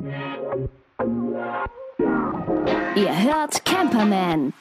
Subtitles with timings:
[0.00, 0.10] Ihr
[3.24, 4.52] hört Camperman.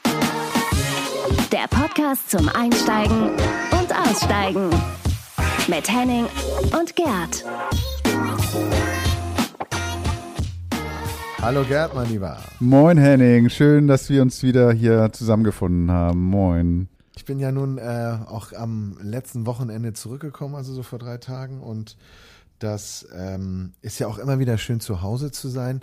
[1.52, 3.30] Der Podcast zum Einsteigen
[3.72, 4.72] und Aussteigen.
[5.68, 6.26] Mit Henning
[6.80, 7.46] und Gerd.
[11.40, 12.40] Hallo Gerd, mein Lieber.
[12.60, 16.24] Moin Henning, schön, dass wir uns wieder hier zusammengefunden haben.
[16.24, 16.88] Moin.
[17.16, 21.62] Ich bin ja nun äh, auch am letzten Wochenende zurückgekommen, also so vor drei Tagen.
[21.62, 21.96] Und
[22.60, 25.82] das ähm, ist ja auch immer wieder schön zu Hause zu sein.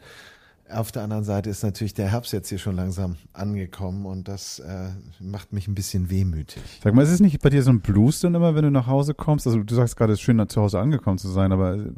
[0.70, 4.60] Auf der anderen Seite ist natürlich der Herbst jetzt hier schon langsam angekommen und das
[4.60, 4.88] äh,
[5.20, 6.62] macht mich ein bisschen wehmütig.
[6.82, 8.86] Sag mal, ist es nicht bei dir so ein Blues dann immer, wenn du nach
[8.86, 9.46] Hause kommst?
[9.46, 11.90] Also du sagst gerade, es ist schön, zu Hause angekommen zu sein, aber äh,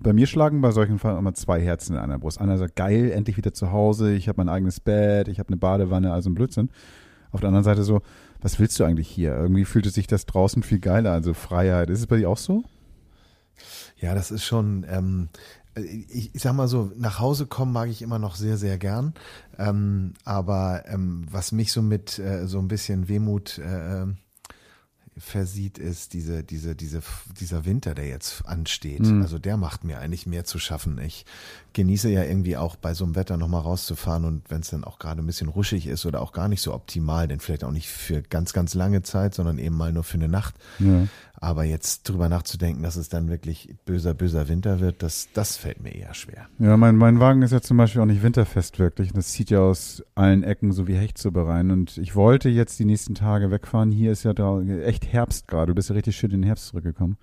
[0.00, 2.40] bei mir schlagen bei solchen Fällen immer zwei Herzen in einer Brust.
[2.40, 5.58] Einer sagt, geil, endlich wieder zu Hause, ich habe mein eigenes Bett, ich habe eine
[5.58, 6.70] Badewanne, also ein Blödsinn.
[7.30, 8.00] Auf der anderen Seite so,
[8.40, 9.34] was willst du eigentlich hier?
[9.34, 11.90] Irgendwie fühlt es sich das draußen viel geiler, also Freiheit.
[11.90, 12.64] Ist es bei dir auch so?
[14.00, 15.28] Ja, das ist schon, ähm,
[15.74, 19.14] ich, ich sag mal so, nach Hause kommen mag ich immer noch sehr, sehr gern.
[19.58, 24.06] Ähm, aber ähm, was mich so mit äh, so ein bisschen Wehmut äh,
[25.16, 27.02] versieht, ist diese, diese, diese,
[27.38, 29.00] dieser Winter, der jetzt ansteht.
[29.00, 29.22] Mhm.
[29.22, 30.98] Also der macht mir eigentlich mehr zu schaffen.
[30.98, 31.26] Ich
[31.72, 34.98] genieße ja irgendwie auch bei so einem Wetter nochmal rauszufahren und wenn es dann auch
[34.98, 37.88] gerade ein bisschen ruschig ist oder auch gar nicht so optimal, denn vielleicht auch nicht
[37.88, 40.54] für ganz, ganz lange Zeit, sondern eben mal nur für eine Nacht.
[40.78, 41.06] Ja.
[41.40, 45.80] Aber jetzt drüber nachzudenken, dass es dann wirklich böser, böser Winter wird, das, das fällt
[45.80, 46.48] mir eher schwer.
[46.58, 49.12] Ja, mein, mein Wagen ist ja zum Beispiel auch nicht winterfest wirklich.
[49.12, 51.70] Das zieht ja aus allen Ecken so wie Hechtsuppe rein.
[51.70, 53.92] Und ich wollte jetzt die nächsten Tage wegfahren.
[53.92, 55.66] Hier ist ja da echt Herbst gerade.
[55.66, 57.18] Du bist ja richtig schön in den Herbst zurückgekommen.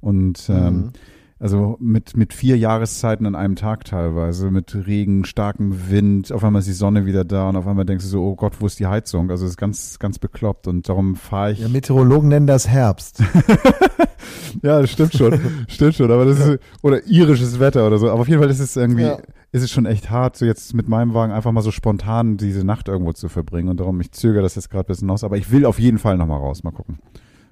[0.00, 0.92] Und ähm, mhm.
[1.40, 6.60] Also mit, mit vier Jahreszeiten an einem Tag teilweise, mit Regen, starkem Wind, auf einmal
[6.60, 8.78] ist die Sonne wieder da und auf einmal denkst du so, oh Gott, wo ist
[8.78, 9.30] die Heizung?
[9.30, 11.60] Also es ist ganz, ganz bekloppt und darum fahre ich.
[11.60, 13.20] Ja, Meteorologen nennen das Herbst.
[14.62, 18.20] ja, das stimmt schon, stimmt schon, aber das ist, oder irisches Wetter oder so, aber
[18.20, 19.16] auf jeden Fall ist es irgendwie, ja.
[19.50, 22.64] ist es schon echt hart, so jetzt mit meinem Wagen einfach mal so spontan diese
[22.64, 25.38] Nacht irgendwo zu verbringen und darum, ich zögere das jetzt gerade ein bisschen aus, aber
[25.38, 26.98] ich will auf jeden Fall nochmal raus, mal gucken.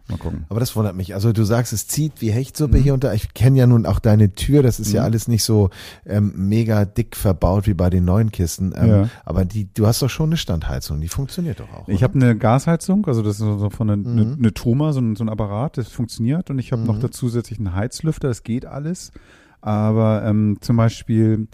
[0.08, 0.46] Mal gucken.
[0.48, 1.14] Aber das wundert mich.
[1.14, 2.82] Also du sagst, es zieht wie Hechtsuppe mhm.
[2.82, 3.12] hier und da.
[3.12, 4.62] Ich kenne ja nun auch deine Tür.
[4.62, 4.96] Das ist mhm.
[4.96, 5.68] ja alles nicht so
[6.06, 8.72] ähm, mega dick verbaut wie bei den neuen Kisten.
[8.74, 9.08] Ähm, ja.
[9.26, 11.00] Aber die, du hast doch schon eine Standheizung.
[11.00, 11.88] Die funktioniert doch auch.
[11.88, 13.06] Ich habe eine Gasheizung.
[13.06, 14.18] Also das ist so von einer, mhm.
[14.18, 15.76] eine, eine Truma, so ein, so ein Apparat.
[15.76, 16.48] Das funktioniert.
[16.48, 17.00] Und ich habe noch mhm.
[17.00, 18.30] da zusätzlich einen Heizlüfter.
[18.30, 19.12] Es geht alles.
[19.60, 21.48] Aber ähm, zum Beispiel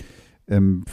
[0.46, 0.84] ähm,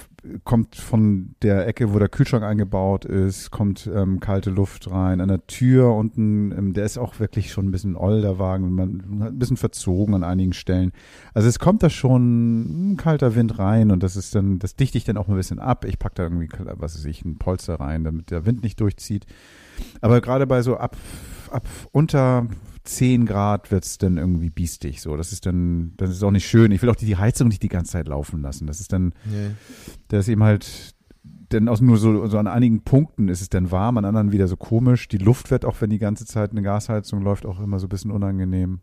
[0.43, 5.19] kommt von der Ecke, wo der Kühlschrank eingebaut ist, kommt ähm, kalte Luft rein.
[5.19, 8.73] An der Tür unten, ähm, der ist auch wirklich schon ein bisschen oll, der Wagen,
[8.73, 10.91] man ein bisschen verzogen an einigen Stellen.
[11.33, 14.97] Also es kommt da schon ein kalter Wind rein und das ist dann, das dichte
[14.97, 15.85] ich dann auch ein bisschen ab.
[15.85, 19.25] Ich packe da irgendwie, was weiß ich, ein Polster rein, damit der Wind nicht durchzieht.
[20.01, 20.95] Aber gerade bei so ab,
[21.51, 22.47] ab unter
[22.83, 25.01] 10 Grad wird es dann irgendwie biestig.
[25.01, 26.71] So, das ist dann, das ist auch nicht schön.
[26.71, 28.67] Ich will auch die, die Heizung nicht die ganze Zeit laufen lassen.
[28.67, 29.51] Das ist dann, nee.
[30.07, 30.95] das ist eben halt,
[31.51, 34.47] denn aus nur so, so an einigen Punkten ist es dann warm, an anderen wieder
[34.47, 35.07] so komisch.
[35.07, 37.89] Die Luft wird auch, wenn die ganze Zeit eine Gasheizung läuft, auch immer so ein
[37.89, 38.79] bisschen unangenehm.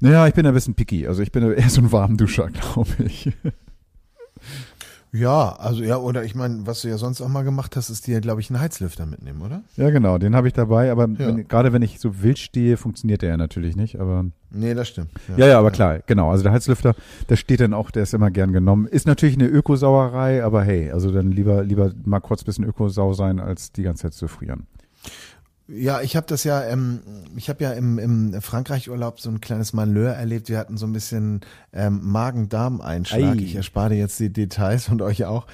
[0.00, 1.06] Naja, ich bin ein bisschen picky.
[1.06, 3.30] Also ich bin eher so ein Warmduscher, glaube ich.
[5.14, 8.08] Ja, also ja, oder ich meine, was du ja sonst auch mal gemacht hast, ist
[8.08, 9.62] dir, glaube ich, einen Heizlüfter mitnehmen, oder?
[9.76, 11.28] Ja, genau, den habe ich dabei, aber ja.
[11.28, 14.24] wenn, gerade wenn ich so wild stehe, funktioniert der ja natürlich nicht, aber.
[14.50, 15.10] Nee, das stimmt.
[15.28, 16.32] Ja, ja, ja aber klar, genau.
[16.32, 16.96] Also der Heizlüfter,
[17.28, 18.88] der steht dann auch, der ist immer gern genommen.
[18.88, 23.38] Ist natürlich eine Ökosauerei, aber hey, also dann lieber, lieber mal kurz bisschen Ökosau sein,
[23.38, 24.66] als die ganze Zeit zu frieren.
[25.66, 27.00] Ja, ich habe das ja, ähm,
[27.36, 30.48] ich habe ja im, im Frankreich-Urlaub so ein kleines Malheur erlebt.
[30.50, 31.40] Wir hatten so ein bisschen
[31.72, 33.40] ähm, Magen-Darm-Einschlag.
[33.40, 35.46] Ich erspare dir jetzt die Details und euch auch.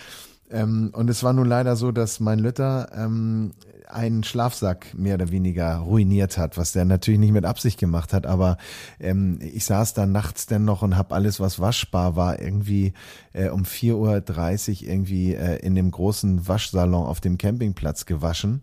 [0.51, 3.53] Ähm, und es war nun leider so, dass mein Lütter ähm,
[3.87, 8.27] einen Schlafsack mehr oder weniger ruiniert hat, was der natürlich nicht mit Absicht gemacht hat,
[8.27, 8.57] aber
[8.99, 12.93] ähm, ich saß da nachts denn noch und habe alles, was waschbar war, irgendwie
[13.33, 18.63] äh, um 4.30 Uhr irgendwie äh, in dem großen Waschsalon auf dem Campingplatz gewaschen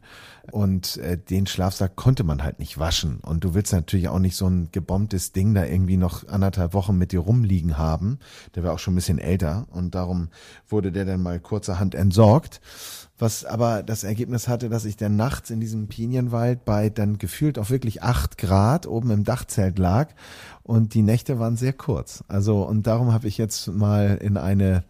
[0.51, 3.19] und äh, den Schlafsack konnte man halt nicht waschen.
[3.19, 6.97] Und du willst natürlich auch nicht so ein gebombtes Ding da irgendwie noch anderthalb Wochen
[6.97, 8.19] mit dir rumliegen haben,
[8.55, 9.67] der war auch schon ein bisschen älter.
[9.71, 10.29] Und darum
[10.67, 12.61] wurde der dann mal kurzerhand entsorgt.
[13.19, 17.57] Was aber das Ergebnis hatte, dass ich dann nachts in diesem Pinienwald bei dann gefühlt
[17.57, 20.09] auch wirklich acht Grad oben im Dachzelt lag.
[20.63, 22.23] Und die Nächte waren sehr kurz.
[22.27, 24.83] Also und darum habe ich jetzt mal in eine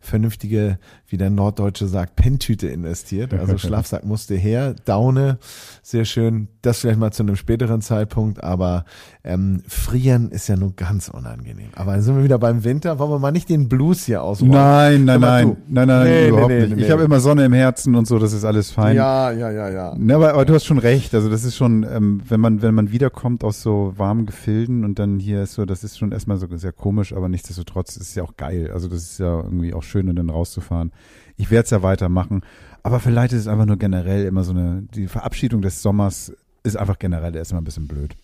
[0.00, 3.34] vernünftige, wie der Norddeutsche sagt, Penntüte investiert.
[3.34, 5.38] Also Schlafsack musste her, Daune,
[5.82, 6.48] sehr schön.
[6.62, 8.84] Das vielleicht mal zu einem späteren Zeitpunkt, aber
[9.22, 11.68] ähm, frieren ist ja nur ganz unangenehm.
[11.74, 12.98] Aber dann sind wir wieder beim Winter.
[12.98, 14.52] Wollen wir mal nicht den Blues hier ausräumen?
[14.52, 16.84] Nein, nein, nein, nein, nein, nee, überhaupt nee, nee, nicht.
[16.86, 18.96] Ich habe immer Sonne im Herzen und so, das ist alles fein.
[18.96, 19.94] Ja, ja, ja, ja.
[19.96, 21.14] Ne, aber, aber du hast schon recht.
[21.14, 24.98] Also das ist schon, ähm, wenn man wenn man wiederkommt aus so warmen Gefilden und
[24.98, 28.14] dann hier ist so, das ist schon erstmal so sehr komisch, aber nichtsdestotrotz ist es
[28.14, 28.70] ja auch geil.
[28.72, 30.92] Also das ist ja irgendwie auch schön, dann rauszufahren.
[31.36, 32.42] Ich werde es ja weitermachen.
[32.82, 36.32] Aber vielleicht ist es einfach nur generell immer so eine, die Verabschiedung des Sommers
[36.62, 38.14] ist einfach generell erstmal ein bisschen blöd.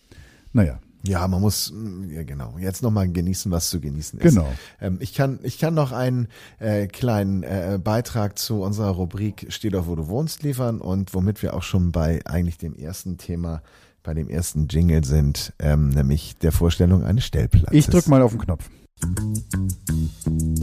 [0.52, 0.78] Naja.
[1.02, 1.72] Ja, man muss,
[2.08, 4.34] ja genau, jetzt nochmal genießen, was zu genießen ist.
[4.34, 4.48] Genau.
[4.80, 6.26] Ähm, ich, kann, ich kann noch einen
[6.58, 11.42] äh, kleinen äh, Beitrag zu unserer Rubrik Steh doch, wo du wohnst liefern und womit
[11.42, 13.62] wir auch schon bei eigentlich dem ersten Thema,
[14.02, 17.72] bei dem ersten Jingle sind, ähm, nämlich der Vorstellung eines Stellplatzes.
[17.72, 18.68] Ich drück mal auf den Knopf.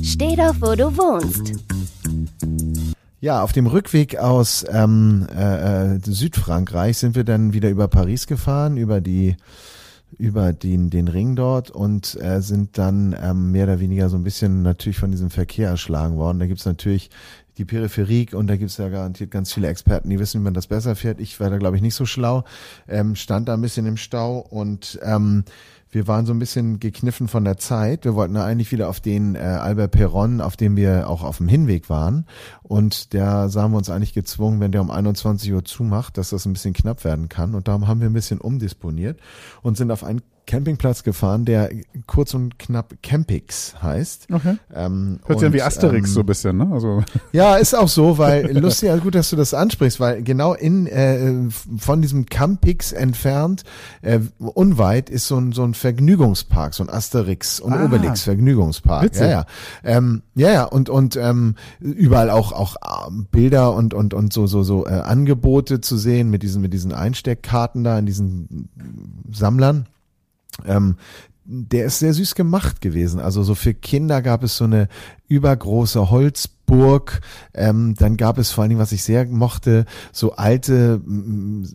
[0.01, 1.53] Steh doch, wo du wohnst.
[3.19, 8.27] Ja, auf dem Rückweg aus ähm, äh, äh, Südfrankreich sind wir dann wieder über Paris
[8.27, 9.38] gefahren, über die
[10.18, 14.24] über den, den Ring dort und äh, sind dann ähm, mehr oder weniger so ein
[14.24, 16.39] bisschen natürlich von diesem Verkehr erschlagen worden.
[16.39, 17.09] Da gibt's natürlich
[17.57, 20.68] die Peripherie und da gibt's ja garantiert ganz viele Experten, die wissen, wie man das
[20.68, 21.19] besser fährt.
[21.19, 22.44] Ich war da, glaube ich, nicht so schlau.
[22.88, 25.44] Ähm, stand da ein bisschen im Stau und ähm,
[25.94, 28.06] wir waren so ein bisschen gekniffen von der Zeit.
[28.06, 31.48] Wir wollten eigentlich wieder auf den äh, Albert Perron, auf dem wir auch auf dem
[31.48, 32.25] Hinweg waren.
[32.63, 36.45] Und der sahen wir uns eigentlich gezwungen, wenn der um 21 Uhr zumacht, dass das
[36.45, 37.54] ein bisschen knapp werden kann.
[37.54, 39.19] Und darum haben wir ein bisschen umdisponiert
[39.62, 41.69] und sind auf einen Campingplatz gefahren, der
[42.06, 44.28] kurz und knapp Campix heißt.
[44.31, 44.57] Okay.
[44.74, 46.69] Ähm, Hört sich an wie Asterix ähm, so ein bisschen, ne?
[46.72, 47.04] Also.
[47.31, 50.86] Ja, ist auch so, weil lustig, also gut, dass du das ansprichst, weil genau in
[50.88, 53.63] äh, von diesem Campix entfernt,
[54.01, 59.04] äh, unweit, ist so ein so ein Vergnügungspark, so ein Asterix und ah, Obelix Vergnügungspark.
[59.06, 59.22] Witzig.
[59.22, 59.45] Ja, ja,
[59.84, 64.45] ähm, ja, ja, und und ähm, überall auch auch äh, Bilder und und und so
[64.45, 68.69] so so äh, Angebote zu sehen mit diesen mit diesen Einsteckkarten da in diesen
[69.31, 69.88] Sammlern.
[70.65, 70.97] Ähm,
[71.45, 73.19] der ist sehr süß gemacht gewesen.
[73.19, 74.88] Also so für Kinder gab es so eine
[75.27, 77.21] übergroße Holz Burg.
[77.53, 81.01] Ähm, dann gab es vor allen Dingen, was ich sehr mochte, so alte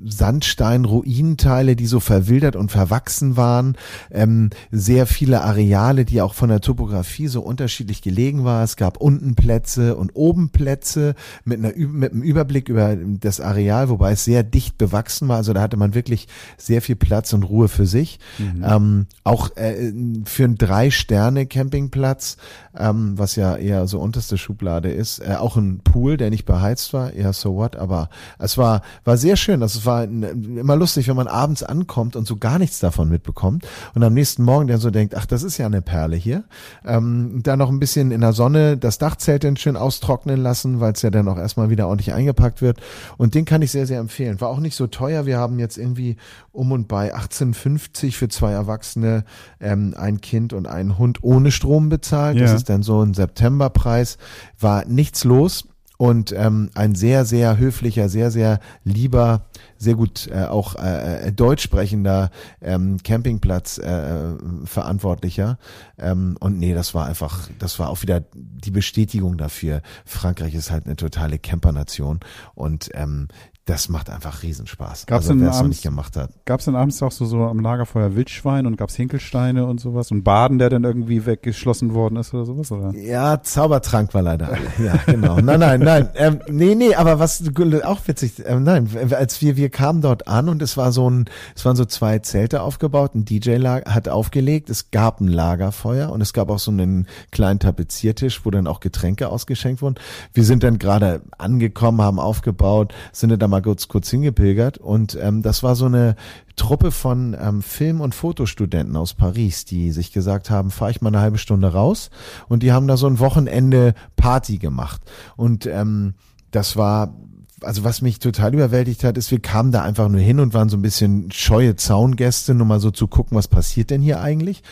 [0.04, 3.76] Sandstein-Ruinenteile, die so verwildert und verwachsen waren.
[4.10, 8.64] Ähm, sehr viele Areale, die auch von der Topografie so unterschiedlich gelegen war.
[8.64, 11.14] Es gab unten Plätze und oben Plätze
[11.44, 15.36] mit, einer, mit einem Überblick über das Areal, wobei es sehr dicht bewachsen war.
[15.36, 18.18] Also da hatte man wirklich sehr viel Platz und Ruhe für sich.
[18.38, 18.64] Mhm.
[18.64, 19.92] Ähm, auch äh,
[20.24, 22.36] für einen Drei-Sterne-Campingplatz,
[22.76, 25.20] ähm, was ja eher so unterste Schublade gerade ist.
[25.20, 28.08] Äh, auch ein Pool, der nicht beheizt war, ja, so what, aber
[28.38, 29.62] es war, war sehr schön.
[29.62, 33.66] Also es war immer lustig, wenn man abends ankommt und so gar nichts davon mitbekommt
[33.94, 36.44] und am nächsten Morgen der so denkt, ach, das ist ja eine Perle hier.
[36.84, 40.92] Ähm, da noch ein bisschen in der Sonne das Dachzelt dann schön austrocknen lassen, weil
[40.92, 42.80] es ja dann auch erstmal wieder ordentlich eingepackt wird.
[43.16, 44.40] Und den kann ich sehr, sehr empfehlen.
[44.40, 45.26] War auch nicht so teuer.
[45.26, 46.16] Wir haben jetzt irgendwie
[46.52, 49.24] um und bei 18,50 für zwei Erwachsene,
[49.60, 52.36] ähm, ein Kind und einen Hund ohne Strom bezahlt.
[52.36, 52.42] Ja.
[52.42, 54.18] Das ist dann so ein Septemberpreis.
[54.58, 55.64] War nichts los
[55.98, 59.46] und ähm, ein sehr, sehr höflicher, sehr, sehr lieber,
[59.78, 62.30] sehr gut äh, auch äh, äh deutsch sprechender
[62.62, 64.34] ähm, Campingplatz äh,
[64.64, 65.58] Verantwortlicher.
[65.98, 69.82] Ähm, und nee, das war einfach, das war auch wieder die Bestätigung dafür.
[70.04, 72.20] Frankreich ist halt eine totale Campernation
[72.54, 73.26] und ähm,
[73.68, 75.04] das macht einfach Riesenspaß.
[75.04, 76.30] Gab's also, wer es noch nicht gemacht hat.
[76.46, 79.78] Gab es dann abends auch so, so am Lagerfeuer Wildschwein und gab es Hinkelsteine und
[79.78, 82.72] sowas und Baden, der dann irgendwie weggeschlossen worden ist oder sowas?
[82.72, 82.94] Oder?
[82.94, 84.56] Ja, Zaubertrank war leider.
[84.78, 85.40] Ja, genau.
[85.40, 86.08] nein, nein, nein.
[86.14, 87.42] Ähm, nee, nee, aber was
[87.84, 91.24] auch witzig, ähm, nein, als wir, wir kamen dort an und es war so ein,
[91.56, 96.20] es waren so zwei Zelte aufgebaut, ein DJ hat aufgelegt, es gab ein Lagerfeuer und
[96.20, 99.96] es gab auch so einen kleinen Tapeziertisch, wo dann auch Getränke ausgeschenkt wurden.
[100.32, 104.78] Wir sind dann gerade angekommen, haben aufgebaut, sind dann mal mal kurz, kurz hingepilgert.
[104.78, 106.16] Und ähm, das war so eine
[106.56, 111.08] Truppe von ähm, Film- und Fotostudenten aus Paris, die sich gesagt haben, fahre ich mal
[111.08, 112.10] eine halbe Stunde raus.
[112.48, 115.02] Und die haben da so ein Wochenende Party gemacht.
[115.36, 116.14] Und ähm,
[116.50, 117.14] das war
[117.62, 120.68] also was mich total überwältigt hat, ist, wir kamen da einfach nur hin und waren
[120.68, 124.62] so ein bisschen scheue Zaungäste, nur mal so zu gucken, was passiert denn hier eigentlich.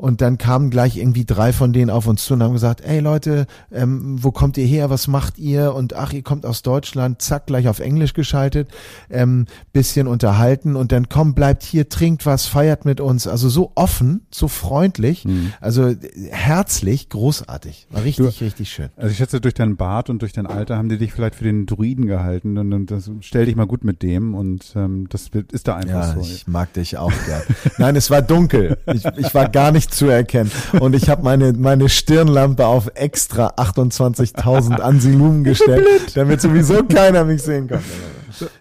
[0.00, 3.00] Und dann kamen gleich irgendwie drei von denen auf uns zu und haben gesagt, ey
[3.00, 5.74] Leute, ähm, wo kommt ihr her, was macht ihr?
[5.74, 8.70] Und ach, ihr kommt aus Deutschland, zack, gleich auf Englisch geschaltet,
[9.10, 13.26] ähm, bisschen unterhalten und dann komm, bleibt hier, trinkt was, feiert mit uns.
[13.26, 15.52] Also so offen, so freundlich, mhm.
[15.60, 15.94] also
[16.30, 17.86] herzlich, großartig.
[17.90, 18.88] War richtig, du, richtig schön.
[18.96, 21.44] Also ich schätze, durch deinen Bart und durch dein Alter haben die dich vielleicht für
[21.44, 25.28] den Druiden gehalten und, und das, stell dich mal gut mit dem und ähm, das
[25.52, 26.20] ist da einfach ja, so.
[26.22, 27.42] Ich mag dich auch gern.
[27.76, 28.78] Nein, es war dunkel.
[28.86, 30.50] Ich, ich war gar nicht nicht zu erkennen.
[30.78, 37.42] Und ich habe meine, meine Stirnlampe auf extra 28.000 Ansilumen gestellt, damit sowieso keiner mich
[37.42, 37.80] sehen kann.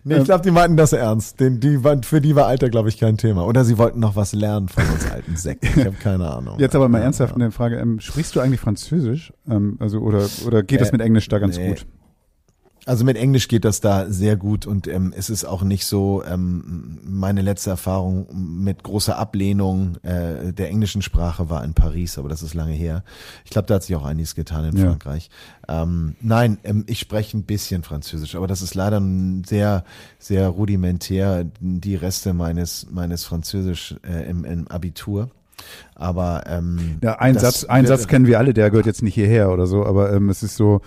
[0.04, 1.40] Nee, ich glaube, die meinten das ernst.
[1.40, 3.46] Den, die, für die war Alter, glaube ich, kein Thema.
[3.46, 5.70] Oder sie wollten noch was lernen von uns alten Säcken.
[5.74, 6.60] Ich habe keine Ahnung.
[6.60, 7.78] Jetzt aber mal ernsthaft eine Frage.
[7.78, 9.32] Ähm, sprichst du eigentlich Französisch?
[9.50, 11.70] Ähm, also, oder, oder geht das äh, mit Englisch da ganz nee.
[11.70, 11.86] gut?
[12.86, 16.24] Also mit Englisch geht das da sehr gut und ähm, es ist auch nicht so
[16.24, 22.30] ähm, meine letzte Erfahrung mit großer Ablehnung äh, der englischen Sprache war in Paris, aber
[22.30, 23.04] das ist lange her.
[23.44, 24.86] Ich glaube, da hat sich auch einiges getan in ja.
[24.86, 25.30] Frankreich.
[25.68, 29.02] Ähm, nein, ähm, ich spreche ein bisschen Französisch, aber das ist leider
[29.46, 29.84] sehr,
[30.18, 35.30] sehr rudimentär die Reste meines meines Französisch äh, im, im Abitur.
[35.96, 39.52] Aber ähm, ja, ein Satz, ein Satz kennen wir alle, der gehört jetzt nicht hierher
[39.52, 40.82] oder so, aber ähm, es ist so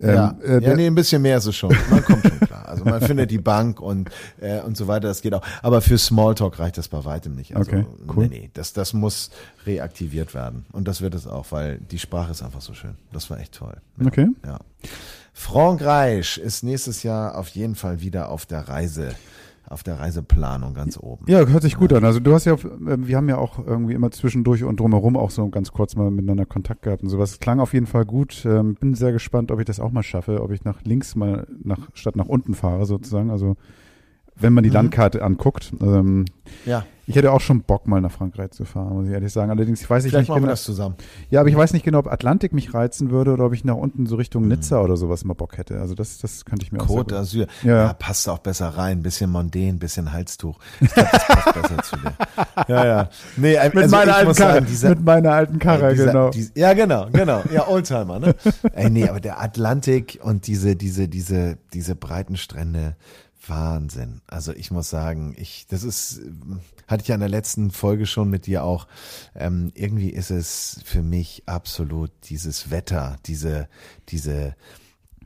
[0.00, 1.74] ähm, ja, äh, ja, nee, ein bisschen mehr ist es schon.
[1.90, 2.68] Man kommt schon klar.
[2.68, 5.42] Also man findet die Bank und äh, und so weiter, das geht auch.
[5.62, 7.56] Aber für Smalltalk reicht das bei weitem nicht.
[7.56, 8.28] Also, okay, cool.
[8.28, 9.30] Nee, nee, das, das muss
[9.66, 10.66] reaktiviert werden.
[10.72, 12.96] Und das wird es auch, weil die Sprache ist einfach so schön.
[13.12, 13.76] Das war echt toll.
[13.98, 14.28] Ja, okay.
[14.44, 14.58] Ja.
[15.32, 19.14] Frankreich ist nächstes Jahr auf jeden Fall wieder auf der Reise
[19.70, 21.24] auf der Reiseplanung ganz oben.
[21.28, 22.04] Ja, hört sich gut an.
[22.04, 22.56] Also du hast ja,
[22.86, 26.10] ähm, wir haben ja auch irgendwie immer zwischendurch und drumherum auch so ganz kurz mal
[26.10, 27.38] miteinander Kontakt gehabt und sowas.
[27.38, 28.44] Klang auf jeden Fall gut.
[28.46, 31.46] Ähm, bin sehr gespannt, ob ich das auch mal schaffe, ob ich nach links mal
[31.62, 33.30] nach statt nach unten fahre sozusagen.
[33.30, 33.56] Also
[34.40, 34.74] wenn man die mhm.
[34.74, 35.72] Landkarte anguckt.
[35.80, 36.24] Ähm,
[36.64, 36.84] ja.
[37.08, 39.50] Ich hätte auch schon Bock, mal nach Frankreich zu fahren, muss ich ehrlich sagen.
[39.50, 40.46] Allerdings, ich weiß nicht, Vielleicht nicht genau.
[40.48, 40.94] das zusammen.
[41.30, 43.76] Ja, aber ich weiß nicht genau, ob Atlantik mich reizen würde oder ob ich nach
[43.76, 44.50] unten so Richtung mhm.
[44.50, 45.80] Nizza oder sowas mal Bock hätte.
[45.80, 47.46] Also das, das könnte ich mir Côte auch Azur.
[47.62, 47.86] Ja.
[47.86, 49.02] ja, passt auch besser rein.
[49.02, 50.58] Bisschen Mondän, bisschen Halstuch.
[50.82, 52.12] Ich glaube, das passt besser zu dir.
[52.68, 53.08] Ja, ja.
[53.38, 54.52] Nee, also mit meiner alten Karre.
[54.52, 56.30] Sagen, dieser, mit meiner alten Karre, dieser, genau.
[56.30, 57.42] Dieser, ja, genau, genau.
[57.50, 58.34] Ja, Oldtimer, ne?
[58.74, 62.96] ey, nee, aber der Atlantik und diese, diese, diese, diese breiten Strände,
[63.46, 64.20] Wahnsinn.
[64.26, 66.20] Also ich muss sagen, ich, das ist,
[66.86, 68.86] hatte ich ja in der letzten Folge schon mit dir auch.
[69.34, 73.68] Ähm, irgendwie ist es für mich absolut dieses Wetter, diese,
[74.08, 74.56] diese,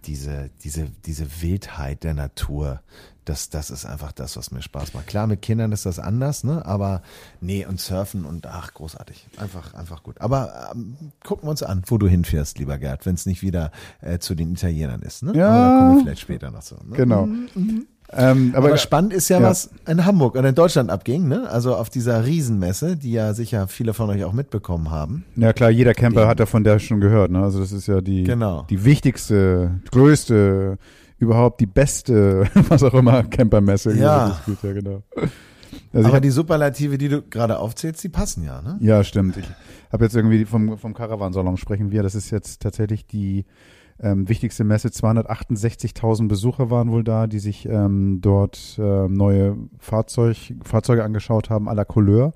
[0.04, 2.82] diese, diese, diese Wildheit der Natur.
[3.24, 5.06] Das, das ist einfach das, was mir Spaß macht.
[5.06, 6.66] Klar, mit Kindern ist das anders, ne?
[6.66, 7.02] Aber
[7.40, 9.28] nee, und Surfen und ach, großartig.
[9.36, 10.20] Einfach, einfach gut.
[10.20, 13.70] Aber ähm, gucken wir uns an, wo du hinfährst, lieber Gerd, wenn es nicht wieder
[14.00, 15.36] äh, zu den Italienern ist, ne?
[15.36, 15.48] Ja.
[15.48, 16.74] Aber da kommen wir vielleicht später noch so.
[16.84, 16.96] Ne?
[16.96, 17.26] Genau.
[17.26, 17.86] Mhm, mhm.
[18.14, 21.48] Ähm, aber, aber, spannend ist ja, ja, was in Hamburg und in Deutschland abging, ne?
[21.48, 25.24] Also auf dieser Riesenmesse, die ja sicher viele von euch auch mitbekommen haben.
[25.36, 27.42] Ja klar, jeder Camper hat davon der schon gehört, ne?
[27.42, 28.66] Also das ist ja die, genau.
[28.68, 30.76] die wichtigste, größte,
[31.18, 33.94] überhaupt die beste, was auch immer, Campermesse.
[33.94, 34.40] Ja.
[34.62, 35.02] ja genau.
[35.92, 38.76] Also aber die Superlative, die du gerade aufzählst, die passen ja, ne?
[38.80, 39.38] Ja, stimmt.
[39.38, 39.46] Ich
[39.90, 42.02] habe jetzt irgendwie vom, vom Caravansalon sprechen wir.
[42.02, 43.44] Das ist jetzt tatsächlich die
[44.02, 50.54] ähm, wichtigste Messe, 268.000 Besucher waren wohl da, die sich ähm, dort äh, neue Fahrzeug,
[50.62, 52.32] Fahrzeuge angeschaut haben, à la Couleur.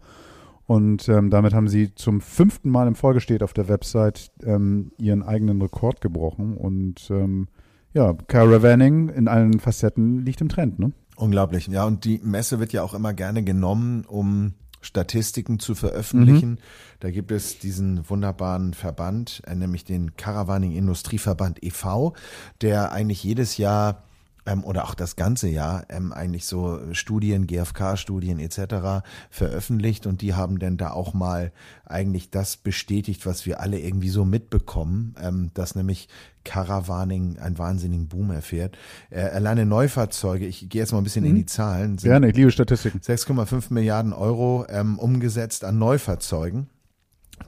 [0.67, 4.91] Und ähm, damit haben sie zum fünften Mal im Folge steht auf der Website ähm,
[4.99, 6.57] ihren eigenen Rekord gebrochen.
[6.57, 7.49] Und ähm,
[7.93, 10.93] ja, Caravaning in allen Facetten liegt im Trend, ne?
[11.17, 11.67] Unglaublich.
[11.69, 14.53] Ja, und die Messe wird ja auch immer gerne genommen, um
[14.87, 16.51] Statistiken zu veröffentlichen.
[16.51, 16.59] Mhm.
[17.01, 22.15] Da gibt es diesen wunderbaren Verband, äh, nämlich den Caravaning Industrieverband e.V.,
[22.61, 24.06] der eigentlich jedes Jahr
[24.47, 29.07] ähm, oder auch das ganze Jahr ähm, eigentlich so Studien, GfK-Studien etc.
[29.31, 31.53] veröffentlicht und die haben dann da auch mal
[31.85, 36.09] eigentlich das bestätigt, was wir alle irgendwie so mitbekommen, ähm, dass nämlich
[36.45, 38.79] Caravaning einen wahnsinnigen Boom erfährt.
[39.11, 41.31] Äh, alleine Neufahrzeuge, ich gehe jetzt mal ein bisschen mhm.
[41.31, 43.01] in die Zahlen, Gerne, ich liebe Statistiken.
[43.01, 46.69] 6,5 Milliarden Euro ähm, umgesetzt an Neufahrzeugen.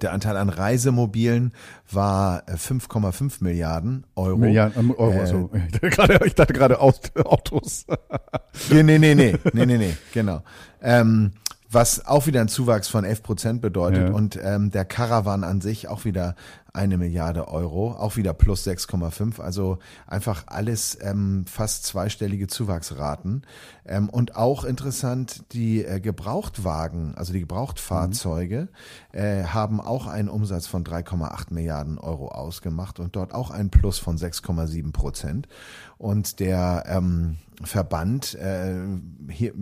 [0.00, 1.52] Der Anteil an Reisemobilen
[1.90, 4.36] war 5,5 äh, Milliarden Euro.
[4.36, 5.50] Milliarden Euro, äh, also.
[6.24, 7.86] ich dachte gerade Autos.
[8.70, 10.42] nee, nee, nee, nee, nee, nee, nee, genau.
[10.80, 11.32] Ähm,
[11.70, 14.14] was auch wieder ein Zuwachs von 11 Prozent bedeutet ja.
[14.14, 16.34] und ähm, der Caravan an sich auch wieder
[16.78, 23.42] eine Milliarde Euro, auch wieder plus 6,5, also einfach alles ähm, fast zweistellige Zuwachsraten.
[23.84, 28.68] Ähm, und auch interessant, die äh, Gebrauchtwagen, also die Gebrauchtfahrzeuge,
[29.12, 29.18] mhm.
[29.18, 33.98] äh, haben auch einen Umsatz von 3,8 Milliarden Euro ausgemacht und dort auch ein Plus
[33.98, 35.48] von 6,7 Prozent.
[35.98, 38.76] Und der ähm, Verband äh,
[39.28, 39.52] hier,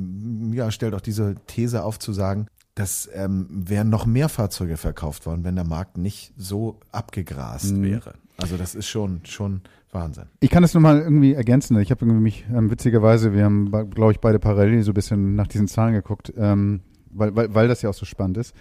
[0.53, 5.27] ja, stellt auch diese These auf zu sagen, dass ähm, wären noch mehr Fahrzeuge verkauft
[5.27, 7.83] worden, wenn der Markt nicht so abgegrast mhm.
[7.83, 8.15] wäre.
[8.37, 10.27] Also das ist schon schon Wahnsinn.
[10.41, 11.81] Ich kann das nochmal irgendwie ergänzen.
[11.81, 15.35] Ich habe irgendwie mich ähm, witzigerweise, wir haben, glaube ich, beide parallel so ein bisschen
[15.35, 18.55] nach diesen Zahlen geguckt, ähm, weil, weil, weil das ja auch so spannend ist.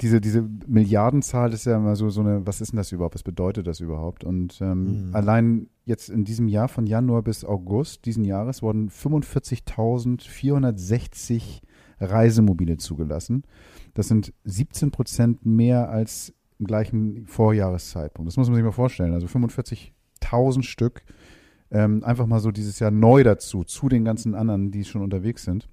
[0.00, 3.16] Diese, diese Milliardenzahl ist ja immer so, so eine, was ist denn das überhaupt?
[3.16, 4.22] Was bedeutet das überhaupt?
[4.22, 5.16] Und ähm, mhm.
[5.16, 11.62] allein jetzt in diesem Jahr von Januar bis August diesen Jahres wurden 45.460
[12.02, 13.44] Reisemobile zugelassen.
[13.94, 18.28] Das sind 17 Prozent mehr als im gleichen Vorjahreszeitpunkt.
[18.28, 19.14] Das muss man sich mal vorstellen.
[19.14, 21.02] Also 45.000 Stück.
[21.70, 25.44] Ähm, einfach mal so dieses Jahr neu dazu, zu den ganzen anderen, die schon unterwegs
[25.44, 25.68] sind.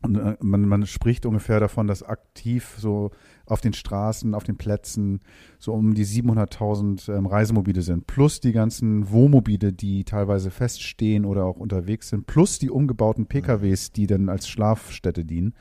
[0.00, 3.10] Und äh, man, man spricht ungefähr davon, dass aktiv so
[3.46, 5.20] auf den Straßen, auf den Plätzen
[5.58, 11.44] so um die 700.000 ähm, Reisemobile sind, plus die ganzen Wohnmobile, die teilweise feststehen oder
[11.44, 15.54] auch unterwegs sind, plus die umgebauten PKWs, die dann als Schlafstätte dienen.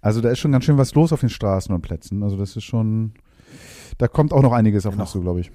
[0.00, 2.22] Also da ist schon ganz schön was los auf den Straßen und Plätzen.
[2.22, 3.12] Also das ist schon,
[3.98, 5.04] da kommt auch noch einiges auf genau.
[5.04, 5.50] uns zu, glaube ich.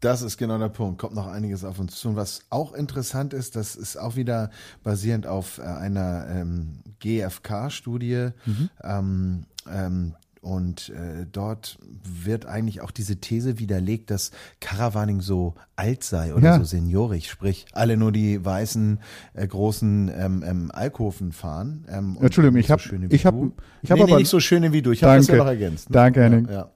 [0.00, 0.98] Das ist genau der Punkt.
[0.98, 2.10] Kommt noch einiges auf uns zu.
[2.10, 4.50] Und was auch interessant ist, das ist auch wieder
[4.82, 8.30] basierend auf äh, einer ähm, GfK-Studie.
[8.44, 8.70] Mhm.
[8.82, 10.14] Ähm, ähm,
[10.46, 16.44] und äh, dort wird eigentlich auch diese These widerlegt, dass Caravaning so alt sei oder
[16.44, 16.58] ja.
[16.58, 19.00] so seniorig, sprich alle nur die weißen
[19.34, 21.84] äh, großen ähm, ähm, Alkoven fahren.
[21.88, 23.50] Ähm, Entschuldigung, ich habe so ich habe
[23.82, 24.92] ich habe nee, aber nicht so schöne wie du.
[24.92, 25.90] Ich habe das ja noch ergänzt.
[25.90, 25.94] Ne?
[25.94, 26.46] Danke, Henning.
[26.48, 26.70] Ja,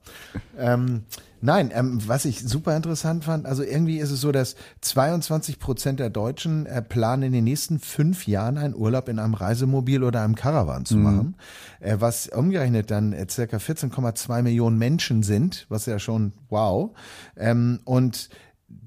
[0.57, 0.73] ja.
[0.73, 1.03] Ähm,
[1.41, 5.99] Nein, ähm, was ich super interessant fand, also irgendwie ist es so, dass 22 Prozent
[5.99, 10.21] der Deutschen äh, planen in den nächsten fünf Jahren einen Urlaub in einem Reisemobil oder
[10.21, 11.03] einem Caravan zu mhm.
[11.03, 11.35] machen,
[11.79, 16.91] äh, was umgerechnet dann äh, circa 14,2 Millionen Menschen sind, was ja schon wow.
[17.35, 18.29] Ähm, und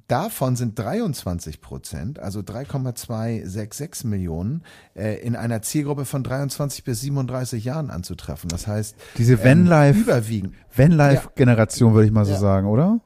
[0.07, 4.63] Davon sind 23 Prozent, also 3,266 Millionen,
[4.95, 8.51] äh, in einer Zielgruppe von 23 bis 37 Jahren anzutreffen.
[8.51, 10.55] Das heißt, diese Vanlife, ähm, überwiegend.
[10.77, 11.95] Vanlife-Generation, ja.
[11.95, 12.39] würde ich mal so ja.
[12.39, 13.01] sagen, oder?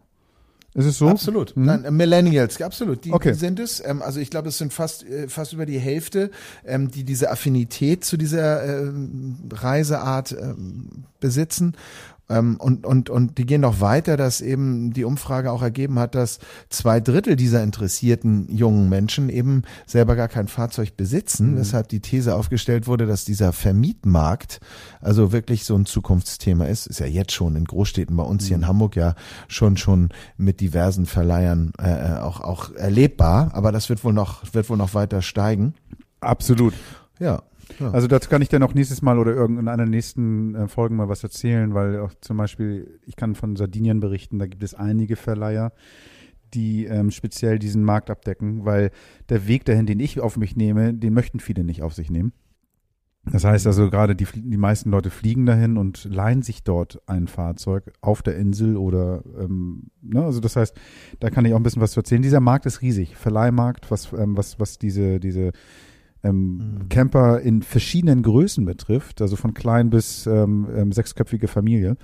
[0.74, 1.08] Ist es so?
[1.08, 1.56] Absolut.
[1.56, 1.64] Hm?
[1.64, 3.04] Nein, Millennials, absolut.
[3.04, 3.32] Die, okay.
[3.32, 3.82] die sind es.
[3.84, 6.30] Ähm, also ich glaube, es sind fast äh, fast über die Hälfte,
[6.64, 8.92] ähm, die diese Affinität zu dieser äh,
[9.50, 11.74] Reiseart ähm, besitzen.
[12.28, 16.14] Ähm, und, und, und die gehen noch weiter, dass eben die Umfrage auch ergeben hat,
[16.14, 21.58] dass zwei Drittel dieser interessierten jungen Menschen eben selber gar kein Fahrzeug besitzen, mhm.
[21.58, 24.60] weshalb die These aufgestellt wurde, dass dieser Vermietmarkt
[25.00, 26.86] also wirklich so ein Zukunftsthema ist.
[26.86, 28.46] Ist ja jetzt schon in Großstädten bei uns mhm.
[28.46, 28.68] hier in mhm.
[28.68, 29.14] Hamburg ja
[29.46, 34.42] schon schon mit diversen Verleihern äh, äh, auch, auch erlebbar, aber das wird wohl noch,
[34.52, 35.74] wird wohl noch weiter steigen.
[36.20, 36.74] Absolut.
[37.18, 37.42] Ja.
[37.80, 41.08] Also dazu kann ich dann auch nächstes Mal oder in einer nächsten äh, Folgen mal
[41.08, 45.16] was erzählen, weil auch zum Beispiel, ich kann von Sardinien berichten, da gibt es einige
[45.16, 45.72] Verleiher,
[46.54, 48.90] die ähm, speziell diesen Markt abdecken, weil
[49.28, 52.32] der Weg dahin, den ich auf mich nehme, den möchten viele nicht auf sich nehmen.
[53.30, 57.28] Das heißt also gerade die, die meisten Leute fliegen dahin und leihen sich dort ein
[57.28, 60.74] Fahrzeug auf der Insel oder ähm, ne, also das heißt,
[61.20, 62.22] da kann ich auch ein bisschen was erzählen.
[62.22, 65.52] Dieser Markt ist riesig, Verleihmarkt, was ähm, was was diese diese
[66.22, 66.88] ähm, mhm.
[66.88, 71.96] Camper in verschiedenen Größen betrifft, also von klein bis ähm, ähm, sechsköpfige Familie,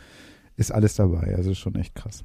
[0.56, 1.34] ist alles dabei.
[1.36, 2.24] Also ist schon echt krass.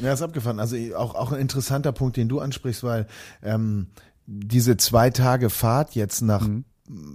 [0.00, 0.60] Ja, ist abgefahren.
[0.60, 3.06] Also auch, auch ein interessanter Punkt, den du ansprichst, weil
[3.42, 3.88] ähm,
[4.26, 6.64] diese zwei Tage Fahrt jetzt nach mhm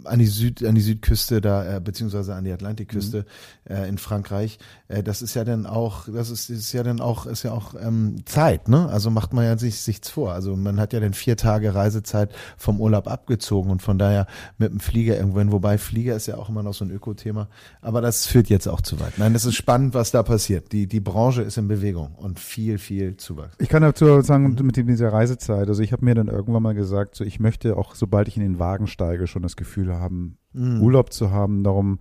[0.04, 3.26] an die Süd an die Südküste da äh, beziehungsweise an die Atlantikküste
[3.68, 3.76] mhm.
[3.76, 4.60] äh, in Frankreich.
[4.88, 7.74] Äh, das ist ja dann auch das ist, ist ja dann auch ist ja auch
[7.80, 8.88] ähm, Zeit ne?
[8.90, 10.34] Also macht man ja sich sich's vor.
[10.34, 14.72] Also man hat ja dann vier Tage Reisezeit vom Urlaub abgezogen und von daher mit
[14.72, 17.50] dem Flieger irgendwohin wobei Flieger ist ja auch immer noch so ein Öko-Thema.
[17.82, 19.18] Aber das führt jetzt auch zu weit.
[19.18, 20.72] Nein das ist spannend was da passiert.
[20.72, 24.66] Die die Branche ist in Bewegung und viel viel Zuwachs ich kann dazu sagen mhm.
[24.66, 27.96] mit dieser Reisezeit also ich habe mir dann irgendwann mal gesagt so ich möchte auch
[27.96, 30.82] sobald ich in den Wagen steige schon das Gefühl haben, mhm.
[30.82, 31.64] Urlaub zu haben.
[31.64, 32.00] Darum,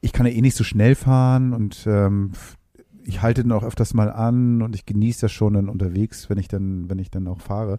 [0.00, 2.32] ich kann ja eh nicht so schnell fahren und ähm,
[3.06, 6.38] ich halte dann auch öfters mal an und ich genieße das schon dann unterwegs, wenn
[6.38, 7.78] ich dann, wenn ich dann auch fahre.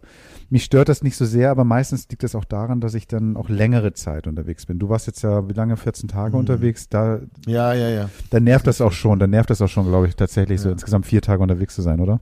[0.50, 3.36] Mich stört das nicht so sehr, aber meistens liegt das auch daran, dass ich dann
[3.36, 4.78] auch längere Zeit unterwegs bin.
[4.78, 6.40] Du warst jetzt ja wie lange 14 Tage mhm.
[6.40, 8.10] unterwegs, da ja ja ja.
[8.30, 10.64] Da nervt das auch schon, da nervt das auch schon, glaube ich, tatsächlich ja.
[10.64, 12.20] so insgesamt vier Tage unterwegs zu sein, oder?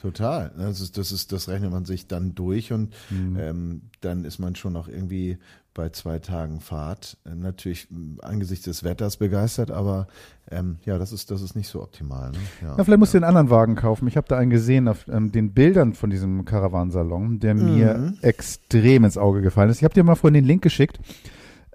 [0.00, 0.50] Total.
[0.56, 3.36] Das ist, das ist, das rechnet man sich dann durch und mhm.
[3.38, 5.38] ähm, dann ist man schon auch irgendwie
[5.74, 7.16] bei zwei Tagen Fahrt.
[7.24, 7.88] Äh, natürlich
[8.22, 10.08] angesichts des Wetters begeistert, aber
[10.50, 12.30] ähm, ja, das ist, das ist nicht so optimal.
[12.30, 12.38] Ne?
[12.62, 13.20] Ja, ja, vielleicht musst ja.
[13.20, 14.08] du einen anderen Wagen kaufen.
[14.08, 17.74] Ich habe da einen gesehen auf ähm, den Bildern von diesem Caravansalon, der mhm.
[17.74, 19.78] mir extrem ins Auge gefallen ist.
[19.78, 20.98] Ich habe dir mal vorhin den Link geschickt.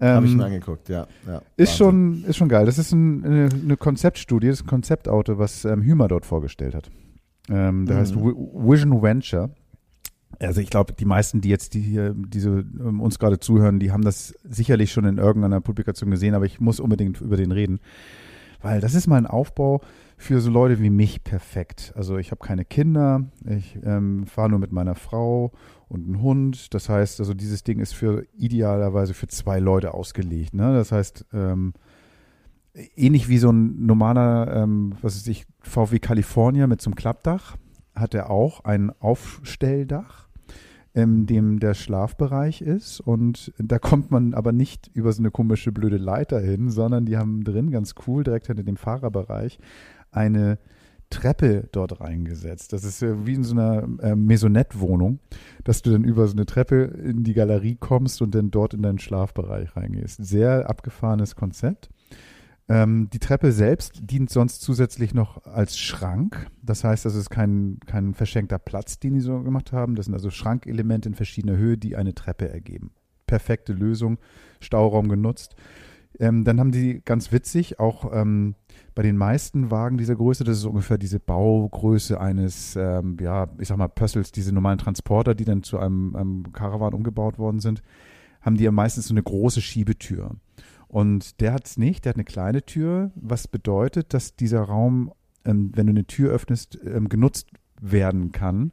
[0.02, 1.08] Ähm, Habe ich mir angeguckt, ja.
[1.26, 2.66] ja ist, schon, ist schon geil.
[2.66, 6.76] Das ist ein, eine, eine, Konzeptstudie, das ist ein Konzeptauto, was ähm, Hümer dort vorgestellt
[6.76, 6.92] hat.
[7.50, 8.00] Ähm, der mhm.
[8.02, 9.52] heißt Vision Venture.
[10.39, 13.91] Also ich glaube, die meisten, die jetzt die hier diese ähm, uns gerade zuhören, die
[13.91, 17.80] haben das sicherlich schon in irgendeiner Publikation gesehen, aber ich muss unbedingt über den reden,
[18.62, 19.82] weil das ist mal ein Aufbau
[20.17, 21.93] für so Leute wie mich perfekt.
[21.95, 25.52] Also ich habe keine Kinder, ich ähm, fahre nur mit meiner Frau
[25.88, 26.74] und einem Hund.
[26.74, 30.54] Das heißt, also dieses Ding ist für idealerweise für zwei Leute ausgelegt.
[30.54, 30.74] Ne?
[30.74, 31.74] Das heißt, ähm,
[32.95, 37.58] ähnlich wie so ein normaler, ähm, was ist ich, VW California mit so einem Klappdach,
[37.93, 40.25] hat er auch ein Aufstelldach.
[40.96, 45.74] In dem der Schlafbereich ist und da kommt man aber nicht über so eine komische
[45.74, 49.60] blöde Leiter hin, sondern die haben drin ganz cool direkt hinter dem Fahrerbereich
[50.12, 50.58] eine
[51.10, 52.72] Treppe dort reingesetzt.
[52.72, 55.20] Das ist wie in so einer äh, Maisonette-Wohnung,
[55.66, 58.82] dass du dann über so eine Treppe in die Galerie kommst und dann dort in
[58.82, 60.26] deinen Schlafbereich reingehst.
[60.26, 61.90] Sehr abgefahrenes Konzept.
[62.67, 66.47] Ähm, die Treppe selbst dient sonst zusätzlich noch als Schrank.
[66.63, 69.95] Das heißt, das ist kein, kein verschenkter Platz, den die so gemacht haben.
[69.95, 72.91] Das sind also Schrankelemente in verschiedener Höhe, die eine Treppe ergeben.
[73.28, 74.17] Perfekte Lösung,
[74.60, 75.56] Stauraum genutzt.
[76.19, 78.56] Ähm, dann haben die ganz witzig auch ähm,
[78.95, 83.67] bei den meisten Wagen dieser Größe, das ist ungefähr diese Baugröße eines, ähm, ja, ich
[83.67, 87.82] sag mal, Pössels, diese normalen Transporter, die dann zu einem, einem Caravan umgebaut worden sind,
[88.41, 90.32] haben die ja meistens so eine große Schiebetür.
[90.88, 95.12] Und der hat es nicht, der hat eine kleine Tür, was bedeutet, dass dieser Raum,
[95.43, 97.50] ähm, wenn du eine Tür öffnest, ähm, genutzt
[97.82, 98.71] werden kann.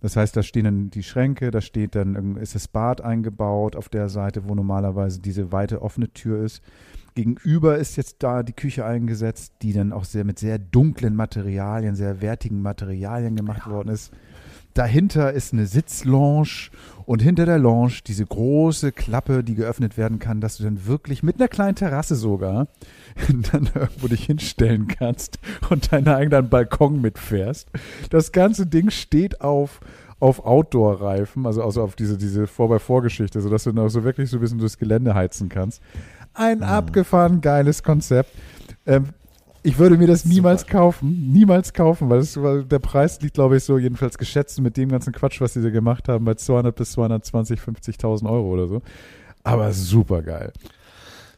[0.00, 3.88] Das heißt, da stehen dann die Schränke, da steht dann, ist das Bad eingebaut auf
[3.88, 6.62] der Seite, wo normalerweise diese weite offene Tür ist.
[7.14, 11.94] Gegenüber ist jetzt da die Küche eingesetzt, die dann auch sehr mit sehr dunklen Materialien,
[11.94, 13.72] sehr wertigen Materialien gemacht ja.
[13.72, 14.12] worden ist.
[14.74, 16.70] Dahinter ist eine Sitzlounge
[17.06, 21.22] und hinter der Lounge diese große Klappe, die geöffnet werden kann, dass du dann wirklich
[21.22, 22.66] mit einer kleinen Terrasse sogar
[23.52, 25.38] dann irgendwo dich hinstellen kannst
[25.70, 27.68] und deinen eigenen Balkon mitfährst.
[28.10, 29.80] Das ganze Ding steht auf
[30.20, 34.38] auf Outdoor-Reifen, also, also auf diese, diese Vor-bei-Vorgeschichte, sodass du dann auch so wirklich so
[34.38, 35.82] ein bisschen durchs Gelände heizen kannst.
[36.32, 36.64] Ein mhm.
[36.64, 38.30] abgefahren geiles Konzept.
[38.86, 39.08] Ähm,
[39.64, 40.72] ich würde mir das niemals Super.
[40.72, 44.76] kaufen, niemals kaufen, weil, das, weil der Preis liegt, glaube ich, so jedenfalls geschätzt mit
[44.76, 48.68] dem ganzen Quatsch, was sie da gemacht haben, bei 200 bis 220, 50.000 Euro oder
[48.68, 48.82] so.
[49.42, 50.52] Aber super geil.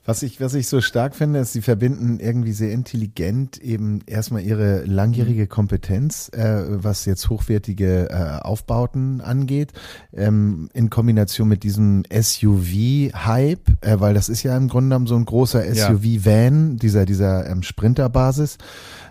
[0.07, 4.42] Was ich, was ich so stark finde, ist, sie verbinden irgendwie sehr intelligent eben erstmal
[4.42, 5.49] ihre langjährige mhm.
[5.49, 9.73] Kompetenz, äh, was jetzt hochwertige äh, Aufbauten angeht,
[10.14, 15.16] ähm, in Kombination mit diesem SUV-Hype, äh, weil das ist ja im Grunde genommen so
[15.16, 18.59] ein großer SUV-Van, dieser, dieser ähm, Sprinterbasis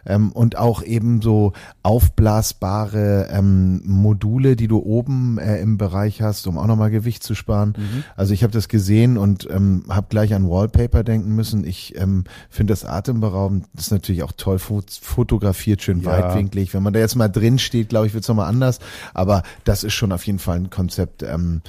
[0.06, 6.48] ähm, und auch eben so aufblasbare ähm, Module, die du oben äh, im Bereich hast,
[6.48, 7.76] um auch nochmal Gewicht zu sparen.
[7.78, 8.04] Mhm.
[8.16, 11.66] Also ich habe das gesehen und ähm, habe gleich an Wallpaper denken müssen.
[11.66, 13.66] Ich ähm, finde das atemberaubend.
[13.74, 16.08] Das ist natürlich auch toll fotografiert, schön ja.
[16.08, 16.74] weitwinklig.
[16.74, 18.80] Wenn man da jetzt mal drin steht, glaube ich, wird's nochmal anders.
[19.14, 21.62] Aber das ist schon auf jeden Fall ein Konzept, ähm,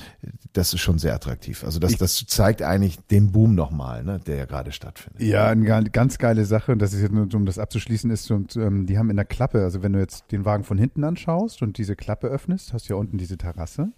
[0.52, 1.64] das ist schon sehr attraktiv.
[1.64, 5.22] Also das, das zeigt eigentlich den Boom nochmal, ne, der ja gerade stattfindet.
[5.22, 8.56] Ja, eine ganz geile Sache, und das ist jetzt nur, um das abzuschließen, ist, und
[8.56, 11.62] ähm, die haben in der Klappe, also wenn du jetzt den Wagen von hinten anschaust
[11.62, 13.92] und diese Klappe öffnest, hast du ja unten diese Terrasse.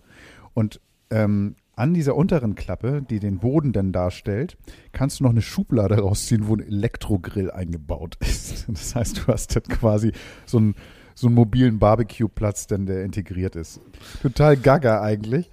[0.55, 4.57] Und ähm, an dieser unteren Klappe, die den Boden dann darstellt,
[4.93, 8.67] kannst du noch eine Schublade rausziehen, wo ein Elektrogrill eingebaut ist.
[8.69, 10.13] Das heißt, du hast dann quasi
[10.45, 10.75] so ein
[11.19, 13.81] so einen mobilen Barbecue-Platz, denn der integriert ist.
[14.23, 15.51] Total gaga eigentlich,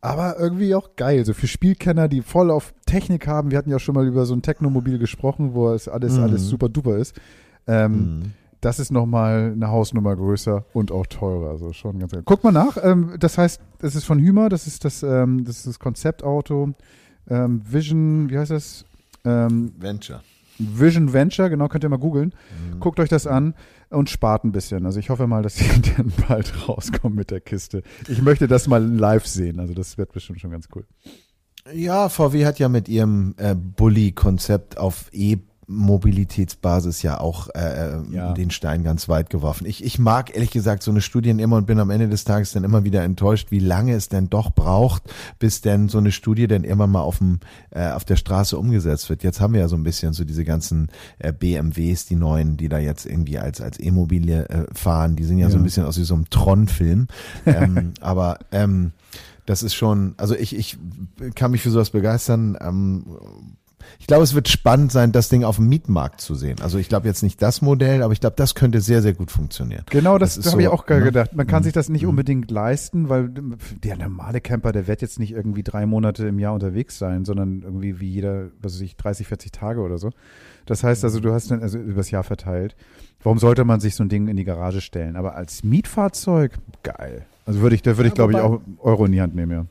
[0.00, 1.24] aber irgendwie auch geil.
[1.24, 3.50] So für Spielkenner, die voll auf Technik haben.
[3.50, 6.22] Wir hatten ja schon mal über so ein Technomobil gesprochen, wo es alles, mhm.
[6.22, 7.20] alles super duper ist.
[7.68, 8.22] Ähm, mhm.
[8.60, 11.50] Das ist nochmal eine Hausnummer größer und auch teurer.
[11.50, 12.22] Also schon ganz geil.
[12.24, 12.76] Guck mal nach.
[12.82, 16.74] Ähm, das heißt, das ist von Hümer, das ist das, ähm, das, ist das Konzeptauto.
[17.28, 18.84] Ähm, Vision, wie heißt das?
[19.24, 20.22] Ähm, Venture.
[20.58, 22.34] Vision Venture, genau, könnt ihr mal googeln.
[22.72, 22.80] Mhm.
[22.80, 23.54] Guckt euch das an
[23.90, 24.86] und spart ein bisschen.
[24.86, 27.84] Also ich hoffe mal, dass die dann bald rauskommen mit der Kiste.
[28.08, 29.60] Ich möchte das mal live sehen.
[29.60, 30.84] Also das wird bestimmt schon ganz cool.
[31.72, 35.36] Ja, VW hat ja mit ihrem äh, Bully-Konzept auf E
[35.68, 38.32] Mobilitätsbasis ja auch äh, äh, ja.
[38.32, 39.66] den Stein ganz weit geworfen.
[39.66, 42.52] Ich, ich mag ehrlich gesagt so eine Studien immer und bin am Ende des Tages
[42.52, 45.02] dann immer wieder enttäuscht, wie lange es denn doch braucht,
[45.38, 49.10] bis denn so eine Studie dann immer mal auf dem äh, auf der Straße umgesetzt
[49.10, 49.22] wird.
[49.22, 52.70] Jetzt haben wir ja so ein bisschen so diese ganzen äh, BMWs, die neuen, die
[52.70, 55.16] da jetzt irgendwie als als E-Mobile äh, fahren.
[55.16, 57.08] Die sind ja, ja, so ein bisschen aus wie so einem Tron-Film.
[57.44, 58.92] ähm, aber ähm,
[59.44, 60.78] das ist schon, also ich, ich
[61.34, 62.56] kann mich für sowas begeistern.
[62.60, 63.04] Ähm,
[63.98, 66.56] ich glaube, es wird spannend sein, das Ding auf dem Mietmarkt zu sehen.
[66.60, 69.30] Also ich glaube jetzt nicht das Modell, aber ich glaube, das könnte sehr, sehr gut
[69.30, 69.84] funktionieren.
[69.90, 71.00] Genau, das, das, habe so, ich auch ne?
[71.00, 71.34] gedacht.
[71.34, 71.64] Man kann mhm.
[71.64, 72.10] sich das nicht mhm.
[72.10, 73.30] unbedingt leisten, weil
[73.82, 77.62] der normale Camper, der wird jetzt nicht irgendwie drei Monate im Jahr unterwegs sein, sondern
[77.62, 80.10] irgendwie wie jeder, was weiß ich, 30, 40 Tage oder so.
[80.66, 82.76] Das heißt also, du hast dann also übers Jahr verteilt.
[83.22, 85.16] Warum sollte man sich so ein Ding in die Garage stellen?
[85.16, 87.26] Aber als Mietfahrzeug, geil.
[87.46, 89.66] Also würde ich, da würde ich, glaube ich, auch Euro in die Hand nehmen, ja.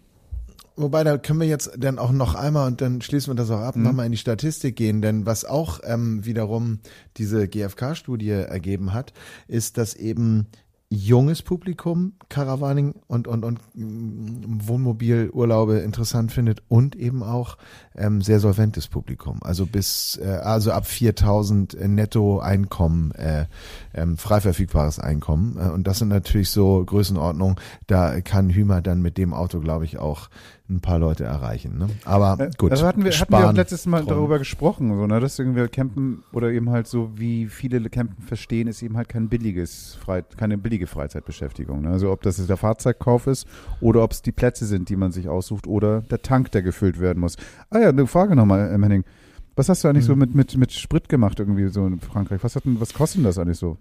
[0.78, 3.62] Wobei, da können wir jetzt dann auch noch einmal und dann schließen wir das auch
[3.62, 3.84] ab, mhm.
[3.84, 6.80] nochmal in die Statistik gehen, denn was auch ähm, wiederum
[7.18, 9.12] diese GfK-Studie ergeben hat,
[9.48, 10.48] ist, dass eben
[10.90, 17.58] junges Publikum Caravaning und, und, und mm, Wohnmobilurlaube interessant findet und eben auch
[17.96, 19.40] ähm, sehr solventes Publikum.
[19.44, 23.48] Also bis, äh, also ab 4000 netto Einkommen, äh,
[23.94, 25.58] ähm, frei verfügbares Einkommen.
[25.58, 29.84] Äh, und das sind natürlich so Größenordnungen, da kann Hümer dann mit dem Auto, glaube
[29.84, 30.30] ich, auch
[30.70, 31.78] ein paar Leute erreichen.
[31.78, 31.88] Ne?
[32.04, 32.72] Aber äh, gut.
[32.72, 34.10] Also hatten wir, hatten wir auch letztes Mal drum.
[34.10, 35.20] darüber gesprochen, so, ne?
[35.20, 39.30] dass irgendwie Campen oder eben halt so, wie viele Campen verstehen, ist eben halt kein
[39.30, 41.82] billiges, Frei, keine billige Freizeitbeschäftigung.
[41.82, 41.90] Ne?
[41.90, 43.48] Also ob das der Fahrzeugkauf ist
[43.80, 47.00] oder ob es die Plätze sind, die man sich aussucht oder der Tank, der gefüllt
[47.00, 47.38] werden muss.
[47.70, 49.04] Ah ja, eine Frage nochmal, ähm, Henning.
[49.56, 50.08] Was hast du eigentlich mhm.
[50.08, 52.44] so mit, mit, mit Sprit gemacht irgendwie so in Frankreich?
[52.44, 53.78] Was, hat was kostet das eigentlich so?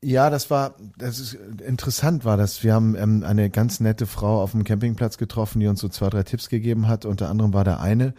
[0.00, 2.62] Ja, das war, das ist interessant war das.
[2.62, 6.08] Wir haben ähm, eine ganz nette Frau auf dem Campingplatz getroffen, die uns so zwei,
[6.08, 7.04] drei Tipps gegeben hat.
[7.04, 8.14] Unter anderem war der eine,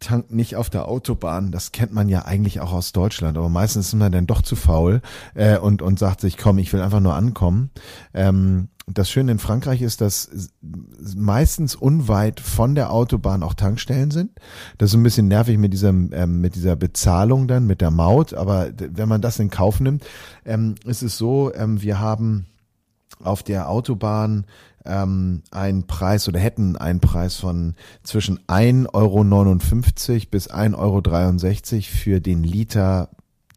[0.00, 1.52] tankt nicht auf der Autobahn.
[1.52, 4.56] Das kennt man ja eigentlich auch aus Deutschland, aber meistens ist man dann doch zu
[4.56, 5.02] faul
[5.34, 7.70] äh, und und sagt sich, komm, ich will einfach nur ankommen.
[8.12, 10.50] Ähm, das Schöne in Frankreich ist, dass
[11.16, 14.30] meistens unweit von der Autobahn auch Tankstellen sind.
[14.78, 18.34] Das ist ein bisschen nervig mit dieser, ähm, mit dieser Bezahlung dann, mit der Maut.
[18.34, 20.04] Aber wenn man das in Kauf nimmt,
[20.44, 22.46] ähm, ist es so, ähm, wir haben
[23.22, 24.44] auf der Autobahn
[24.84, 32.20] ähm, einen Preis oder hätten einen Preis von zwischen 1,59 Euro bis 1,63 Euro für
[32.20, 33.08] den Liter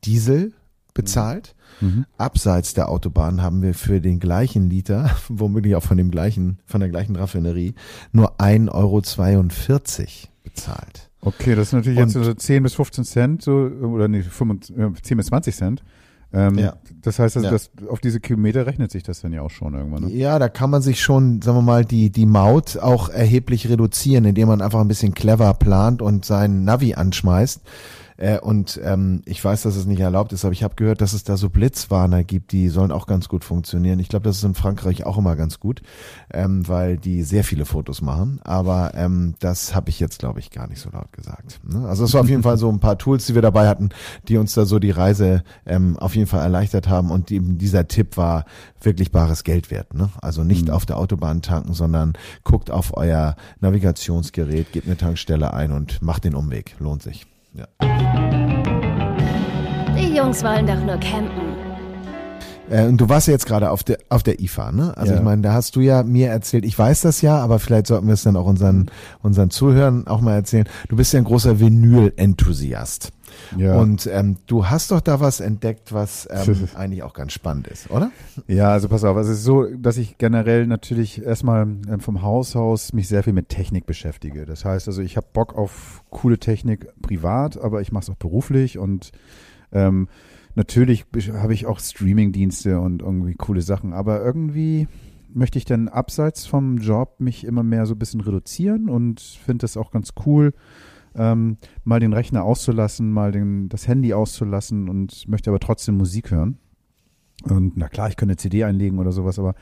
[0.05, 0.53] Diesel
[0.93, 1.55] bezahlt.
[1.81, 2.05] Mhm.
[2.17, 6.79] Abseits der Autobahn haben wir für den gleichen Liter, womöglich auch von dem gleichen, von
[6.79, 7.75] der gleichen Raffinerie,
[8.11, 9.01] nur 1,42 Euro
[10.43, 11.09] bezahlt.
[11.21, 15.03] Okay, das ist natürlich Und, jetzt so 10 bis 15 Cent, so, oder nee, 25,
[15.03, 15.83] 10 bis 20 Cent.
[16.33, 16.75] Ähm, ja.
[17.01, 17.51] Das heißt, also ja.
[17.51, 20.05] das, auf diese Kilometer rechnet sich das dann ja auch schon irgendwann.
[20.05, 20.11] Ne?
[20.11, 24.25] Ja, da kann man sich schon, sagen wir mal, die, die Maut auch erheblich reduzieren,
[24.25, 27.61] indem man einfach ein bisschen clever plant und seinen Navi anschmeißt.
[28.17, 31.13] Äh, und ähm, ich weiß, dass es nicht erlaubt ist, aber ich habe gehört, dass
[31.13, 33.99] es da so Blitzwarner gibt, die sollen auch ganz gut funktionieren.
[33.99, 35.81] Ich glaube, das ist in Frankreich auch immer ganz gut,
[36.33, 38.39] ähm, weil die sehr viele Fotos machen.
[38.43, 41.59] Aber ähm, das habe ich jetzt, glaube ich, gar nicht so laut gesagt.
[41.63, 41.87] Ne?
[41.87, 43.89] Also es war auf jeden Fall so ein paar Tools, die wir dabei hatten,
[44.27, 47.11] die uns da so die Reise ähm, auf jeden Fall erleichtert haben.
[47.11, 48.45] Und die, dieser Tipp war
[48.81, 49.93] wirklich bares Geld wert.
[49.93, 50.09] Ne?
[50.21, 50.73] Also nicht mhm.
[50.73, 56.23] auf der Autobahn tanken, sondern guckt auf euer Navigationsgerät, gebt eine Tankstelle ein und macht
[56.23, 56.75] den Umweg.
[56.79, 57.27] Lohnt sich.
[57.57, 57.67] Ja.
[59.97, 61.55] Die Jungs wollen doch nur campen.
[62.69, 64.95] Äh, und du warst ja jetzt gerade auf der auf der IFA, ne?
[64.95, 65.19] Also ja.
[65.19, 68.07] ich meine, da hast du ja mir erzählt, ich weiß das ja, aber vielleicht sollten
[68.07, 68.91] wir es dann auch unseren
[69.23, 70.67] unseren Zuhörern auch mal erzählen.
[70.89, 73.11] Du bist ja ein großer Vinyl-Enthusiast.
[73.57, 73.79] Ja.
[73.79, 77.89] Und ähm, du hast doch da was entdeckt, was ähm, eigentlich auch ganz spannend ist,
[77.89, 78.11] oder?
[78.47, 82.21] Ja, also pass auf, also es ist so, dass ich generell natürlich erstmal ähm, vom
[82.21, 84.45] Haus aus mich sehr viel mit Technik beschäftige.
[84.45, 88.15] Das heißt also, ich habe Bock auf coole Technik privat, aber ich mache es auch
[88.15, 89.11] beruflich und
[89.71, 90.07] ähm,
[90.55, 94.87] natürlich habe ich auch Streaming-Dienste und irgendwie coole Sachen, aber irgendwie
[95.33, 99.63] möchte ich dann abseits vom Job mich immer mehr so ein bisschen reduzieren und finde
[99.63, 100.53] das auch ganz cool
[101.17, 106.31] ähm, mal den Rechner auszulassen, mal den, das Handy auszulassen und möchte aber trotzdem Musik
[106.31, 106.57] hören.
[107.43, 109.55] Und na klar, ich könnte eine CD einlegen oder sowas, aber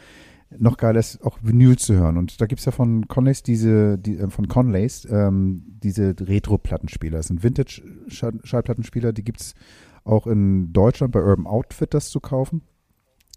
[0.58, 2.18] noch geiler ist auch Vinyl zu hören.
[2.18, 7.18] Und da gibt es ja von Conlays diese, die, äh, von Conlays, ähm, diese Retro-Plattenspieler.
[7.18, 9.56] Das sind Vintage-Schallplattenspieler, die gibt es
[10.04, 12.62] auch in Deutschland bei Urban Outfit das zu kaufen.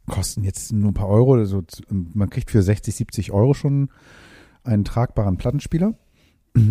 [0.06, 1.34] Kosten jetzt nur ein paar Euro.
[1.34, 3.90] Also man kriegt für 60, 70 Euro schon
[4.64, 5.94] einen tragbaren Plattenspieler.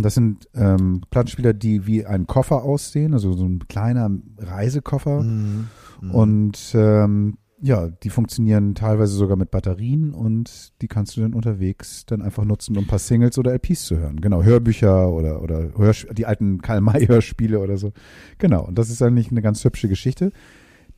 [0.01, 5.23] Das sind ähm, Plattenspieler, die wie ein Koffer aussehen, also so ein kleiner Reisekoffer.
[5.23, 5.67] Mhm.
[6.01, 6.11] Mhm.
[6.11, 12.05] Und ähm, ja, die funktionieren teilweise sogar mit Batterien und die kannst du dann unterwegs
[12.05, 14.21] dann einfach nutzen, um ein paar Singles oder LPs zu hören.
[14.21, 17.93] Genau, Hörbücher oder, oder Hörsp die alten Karl-May-Hörspiele oder so.
[18.37, 20.31] Genau, und das ist eigentlich eine ganz hübsche Geschichte.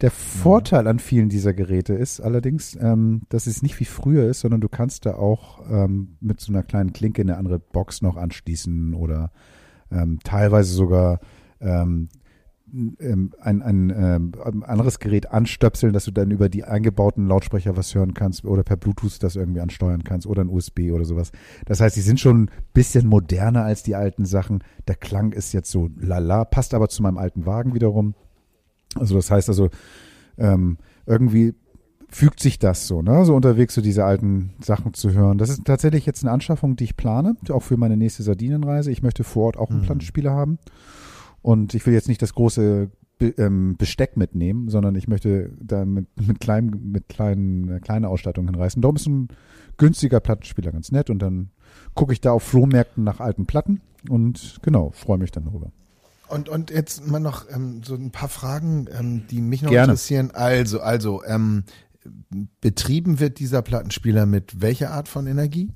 [0.01, 4.39] Der Vorteil an vielen dieser Geräte ist allerdings, ähm, dass es nicht wie früher ist,
[4.39, 8.15] sondern du kannst da auch ähm, mit so einer kleinen Klinke eine andere Box noch
[8.15, 9.31] anschließen oder
[9.91, 11.19] ähm, teilweise sogar
[11.59, 12.07] ähm,
[12.73, 17.75] ähm, ein, ein, ähm, ein anderes Gerät anstöpseln, dass du dann über die eingebauten Lautsprecher
[17.75, 21.31] was hören kannst oder per Bluetooth das irgendwie ansteuern kannst oder ein USB oder sowas.
[21.65, 24.63] Das heißt, die sind schon ein bisschen moderner als die alten Sachen.
[24.87, 28.13] Der Klang ist jetzt so lala, passt aber zu meinem alten Wagen wiederum.
[28.95, 29.69] Also das heißt also,
[30.37, 31.53] ähm, irgendwie
[32.09, 33.23] fügt sich das so, ne?
[33.25, 35.37] So unterwegs so diese alten Sachen zu hören.
[35.37, 38.91] Das ist tatsächlich jetzt eine Anschaffung, die ich plane, auch für meine nächste Sardinenreise.
[38.91, 39.85] Ich möchte vor Ort auch einen mhm.
[39.85, 40.57] Plattenspieler haben.
[41.41, 45.85] Und ich will jetzt nicht das große Be ähm, Besteck mitnehmen, sondern ich möchte da
[45.85, 48.81] mit, mit kleinen, mit kleinen, äh, kleine Ausstattung hinreißen.
[48.81, 49.27] Darum ist ein
[49.77, 51.51] günstiger Plattenspieler ganz nett und dann
[51.93, 55.71] gucke ich da auf Flohmärkten nach alten Platten und genau, freue mich dann darüber.
[56.29, 59.91] Und, und jetzt mal noch ähm, so ein paar Fragen, ähm, die mich noch Gerne.
[59.91, 60.31] interessieren.
[60.31, 61.63] Also, also, ähm,
[62.61, 65.71] betrieben wird dieser Plattenspieler mit welcher Art von Energie?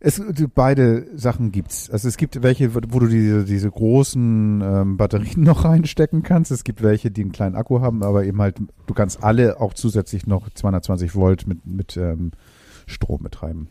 [0.00, 0.20] Es,
[0.54, 1.88] beide Sachen gibt's.
[1.88, 6.50] Also es gibt welche, wo du diese, diese großen ähm, Batterien noch reinstecken kannst.
[6.50, 9.72] Es gibt welche, die einen kleinen Akku haben, aber eben halt, du kannst alle auch
[9.72, 12.32] zusätzlich noch 220 Volt mit, mit ähm,
[12.86, 13.68] Strom betreiben.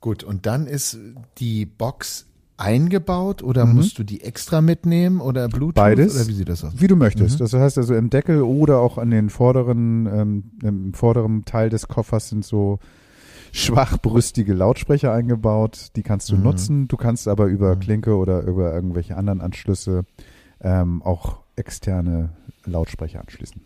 [0.00, 0.98] Gut, und dann ist
[1.38, 2.26] die Box
[2.62, 3.74] eingebaut oder mhm.
[3.74, 5.74] musst du die extra mitnehmen oder Bluetooth?
[5.74, 6.14] Beides.
[6.14, 6.72] Oder wie sieht das aus?
[6.76, 7.40] Wie du möchtest.
[7.40, 7.44] Mhm.
[7.44, 11.88] Das heißt also im Deckel oder auch an den vorderen, ähm, im vorderen Teil des
[11.88, 12.78] Koffers sind so
[13.50, 15.88] schwachbrüstige Lautsprecher eingebaut.
[15.96, 16.42] Die kannst du mhm.
[16.42, 16.88] nutzen.
[16.88, 17.80] Du kannst aber über mhm.
[17.80, 20.04] Klinke oder über irgendwelche anderen Anschlüsse
[20.60, 22.30] ähm, auch externe
[22.64, 23.60] Lautsprecher anschließen.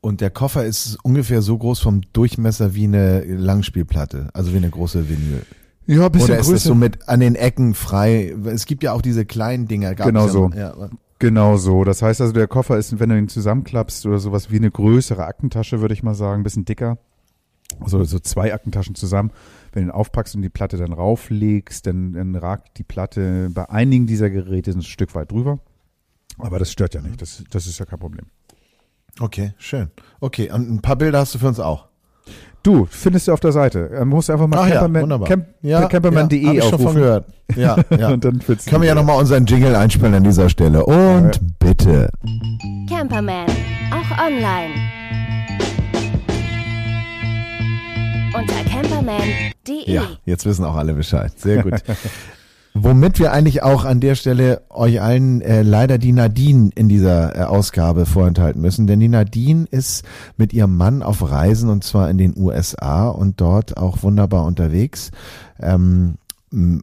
[0.00, 4.70] Und der Koffer ist ungefähr so groß vom Durchmesser wie eine Langspielplatte, also wie eine
[4.70, 5.42] große Vinyl.
[5.86, 6.54] Ja, ein bisschen Oder ist größer.
[6.54, 8.34] das so mit an den Ecken frei?
[8.46, 9.94] Es gibt ja auch diese kleinen Dinger.
[9.94, 10.50] genau so.
[10.50, 10.74] Ja,
[11.18, 11.84] genau so.
[11.84, 15.24] Das heißt also, der Koffer ist, wenn du ihn zusammenklappst oder sowas wie eine größere
[15.24, 16.98] Aktentasche, würde ich mal sagen, ein bisschen dicker.
[17.80, 19.30] Also so zwei Aktentaschen zusammen.
[19.72, 23.68] Wenn du ihn aufpackst und die Platte dann rauflegst, dann, dann ragt die Platte bei
[23.68, 25.58] einigen dieser Geräte ein Stück weit drüber.
[26.38, 27.20] Aber das stört ja nicht.
[27.20, 28.26] Das, das ist ja kein Problem.
[29.20, 29.90] Okay, schön.
[30.20, 31.88] Okay, und ein paar Bilder hast du für uns auch.
[32.62, 33.90] Du, findest du auf der Seite.
[33.96, 36.94] Du musst einfach mal Camperman, ja, Camp, ja, camperman.de ja, aufrufen.
[36.96, 37.26] gehört.
[37.54, 38.08] Ja, ja.
[38.08, 40.84] und dann Können wir ja nochmal unseren Jingle einspielen an dieser Stelle.
[40.84, 41.40] Und ja.
[41.60, 42.10] bitte.
[42.88, 43.46] Camperman,
[43.92, 44.74] auch online.
[48.34, 49.88] Unter camperman.de.
[49.88, 51.30] Ja, jetzt wissen auch alle Bescheid.
[51.38, 51.74] Sehr gut.
[52.78, 57.34] Womit wir eigentlich auch an der Stelle euch allen äh, leider die Nadine in dieser
[57.34, 58.86] äh, Ausgabe vorenthalten müssen.
[58.86, 60.04] Denn die Nadine ist
[60.36, 65.10] mit ihrem Mann auf Reisen und zwar in den USA und dort auch wunderbar unterwegs.
[65.58, 66.16] Ähm,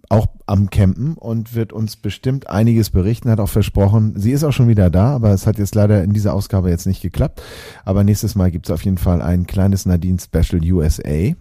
[0.09, 4.13] auch am Campen und wird uns bestimmt einiges berichten, hat auch versprochen.
[4.17, 6.85] Sie ist auch schon wieder da, aber es hat jetzt leider in dieser Ausgabe jetzt
[6.85, 7.41] nicht geklappt.
[7.85, 11.33] Aber nächstes Mal gibt es auf jeden Fall ein kleines Nadine Special USA.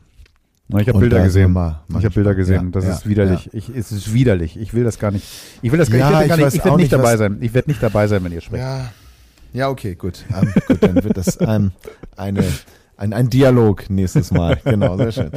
[0.78, 1.52] Ich habe Bilder gesehen.
[1.52, 2.72] Mal, ich habe Bilder gesehen.
[2.72, 3.46] Das ja, ist widerlich.
[3.46, 3.50] Ja.
[3.54, 4.58] Ich, es ist widerlich.
[4.58, 5.26] Ich will das gar nicht.
[5.60, 6.54] Ich will das gar, ja, ich, gar nicht.
[6.54, 7.38] Ich werde nicht dabei sein.
[7.40, 8.62] Ich werde nicht dabei sein, wenn ihr sprecht.
[8.62, 8.92] Ja,
[9.52, 10.24] ja okay, gut.
[10.30, 11.72] Um, ähm, gut, dann wird das um,
[12.16, 12.44] eine
[13.02, 14.60] ein, ein Dialog nächstes Mal.
[14.64, 15.30] Genau, sehr schön.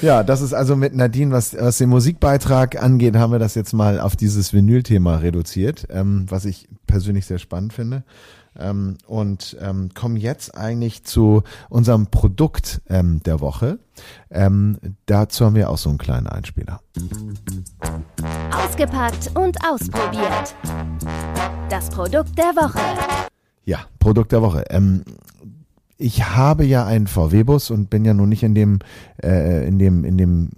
[0.00, 3.74] Ja, das ist also mit Nadine, was, was den Musikbeitrag angeht, haben wir das jetzt
[3.74, 8.04] mal auf dieses Vinyl-Thema reduziert, ähm, was ich persönlich sehr spannend finde.
[8.58, 13.78] Ähm, und ähm, kommen jetzt eigentlich zu unserem Produkt ähm, der Woche.
[14.30, 16.80] Ähm, dazu haben wir auch so einen kleinen Einspieler.
[18.52, 20.54] Ausgepackt und ausprobiert.
[21.68, 22.80] Das Produkt der Woche.
[23.64, 24.64] Ja, Produkt der Woche.
[24.70, 25.04] Ähm,
[25.96, 28.78] ich habe ja einen VW-Bus und bin ja nun nicht in dem,
[29.22, 30.50] äh, in dem, in dem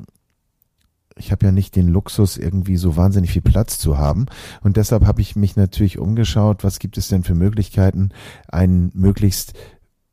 [1.16, 4.26] ich habe ja nicht den Luxus, irgendwie so wahnsinnig viel Platz zu haben.
[4.62, 8.10] Und deshalb habe ich mich natürlich umgeschaut, was gibt es denn für Möglichkeiten,
[8.48, 9.54] einen möglichst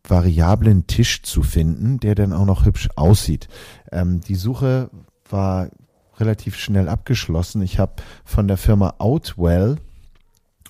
[0.10, 3.48] variablen Tisch zu finden, der dann auch noch hübsch aussieht.
[3.92, 4.90] Ähm, die Suche
[5.30, 5.70] war
[6.18, 7.62] relativ schnell abgeschlossen.
[7.62, 7.94] Ich habe
[8.26, 9.78] von der Firma Outwell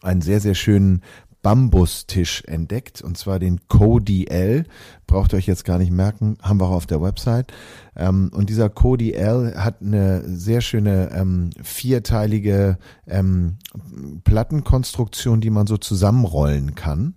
[0.02, 1.02] einen sehr, sehr schönen
[1.42, 4.66] Bambustisch entdeckt, und zwar den Cody L.
[5.08, 7.54] Braucht ihr euch jetzt gar nicht merken, haben wir auch auf der Website.
[7.96, 13.58] Ähm, und dieser Cody L hat eine sehr schöne ähm, vierteilige ähm,
[14.26, 17.16] Plattenkonstruktion, die man so zusammenrollen kann.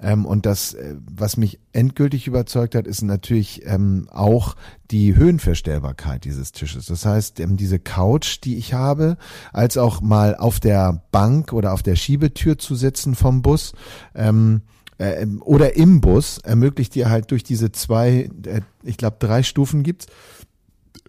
[0.00, 4.56] Ähm, und das, äh, was mich endgültig überzeugt hat, ist natürlich ähm, auch
[4.90, 6.86] die Höhenverstellbarkeit dieses Tisches.
[6.86, 9.16] Das heißt, ähm, diese Couch, die ich habe,
[9.52, 13.72] als auch mal auf der Bank oder auf der Schiebetür zu sitzen vom Bus,
[14.14, 14.62] ähm,
[14.98, 19.42] äh, ähm, oder im Bus ermöglicht dir halt durch diese zwei, äh, ich glaube drei
[19.42, 20.06] Stufen gibt's,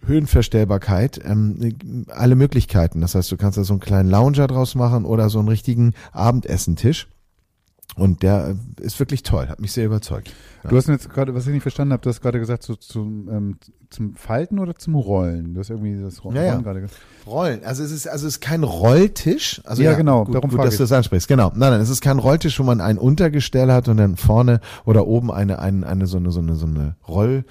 [0.04, 3.00] Höhenverstellbarkeit, ähm, alle Möglichkeiten.
[3.00, 5.94] Das heißt, du kannst da so einen kleinen Lounger draus machen oder so einen richtigen
[6.12, 7.08] Abendessentisch.
[7.96, 10.30] Und der ist wirklich toll, hat mich sehr überzeugt.
[10.62, 10.68] Ja.
[10.68, 13.28] Du hast jetzt gerade, was ich nicht verstanden habe, du hast gerade gesagt, so zum,
[13.30, 15.54] ähm, zum Falten oder zum Rollen?
[15.54, 16.56] Du hast irgendwie das Rollen ja, ja.
[16.56, 17.00] gerade gesagt.
[17.26, 17.64] Rollen.
[17.64, 19.62] Also es ist, also es ist kein Rolltisch.
[19.64, 21.26] Also ja, genau, gut, darum gut, dass du das ansprichst.
[21.26, 21.52] Genau.
[21.54, 25.06] Nein, nein, es ist kein Rolltisch, wo man ein Untergestell hat und dann vorne oder
[25.06, 27.46] oben eine, eine, eine so eine, so eine, so eine Roll,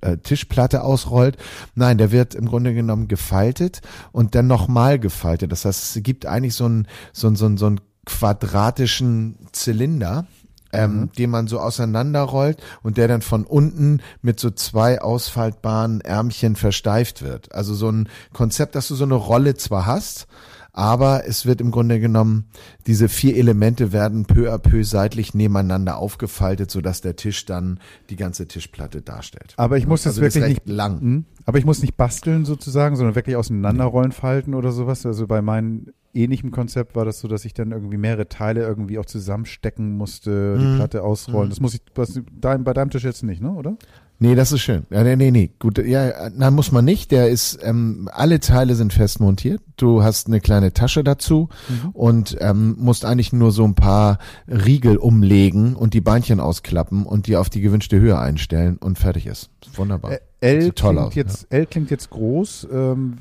[0.00, 1.36] äh, Tischplatte ausrollt.
[1.76, 5.52] Nein, der wird im Grunde genommen gefaltet und dann nochmal gefaltet.
[5.52, 10.26] Das heißt, es gibt eigentlich so ein, so ein, so ein, so ein quadratischen Zylinder,
[10.72, 11.12] ähm, mhm.
[11.12, 17.22] den man so auseinanderrollt und der dann von unten mit so zwei ausfaltbaren Ärmchen versteift
[17.22, 17.52] wird.
[17.54, 20.26] Also so ein Konzept, dass du so eine Rolle zwar hast,
[20.72, 22.44] aber es wird im Grunde genommen,
[22.86, 28.16] diese vier Elemente werden peu à peu seitlich nebeneinander aufgefaltet, sodass der Tisch dann die
[28.16, 29.54] ganze Tischplatte darstellt.
[29.56, 30.98] Aber ich muss also das wirklich nicht lang.
[31.00, 35.04] Mh, aber ich muss nicht basteln sozusagen, sondern wirklich auseinanderrollen falten oder sowas.
[35.04, 38.98] Also bei meinen ähnlichem Konzept war das so, dass ich dann irgendwie mehrere Teile irgendwie
[38.98, 40.76] auch zusammenstecken musste, die Mhm.
[40.76, 41.46] Platte ausrollen.
[41.48, 41.50] Mhm.
[41.50, 43.76] Das muss ich was, dein, bei deinem Tisch jetzt nicht, ne, oder?
[44.22, 44.84] Nee, das ist schön.
[44.90, 45.50] Ja, nee, nee, nee.
[45.58, 47.10] Gut, ja, na, muss man nicht.
[47.10, 49.62] Der ist, ähm, alle Teile sind fest montiert.
[49.78, 51.48] Du hast eine kleine Tasche dazu
[51.94, 57.28] und ähm, musst eigentlich nur so ein paar Riegel umlegen und die Beinchen ausklappen und
[57.28, 59.48] die auf die gewünschte Höhe einstellen und fertig ist.
[59.74, 60.10] Wunderbar.
[60.10, 62.68] Ä- L toll klingt aus, jetzt, L klingt jetzt groß.
[62.70, 63.18] Ähm,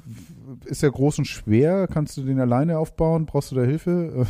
[0.70, 1.88] ist er groß und schwer?
[1.88, 3.26] Kannst du den alleine aufbauen?
[3.26, 4.26] Brauchst du da Hilfe?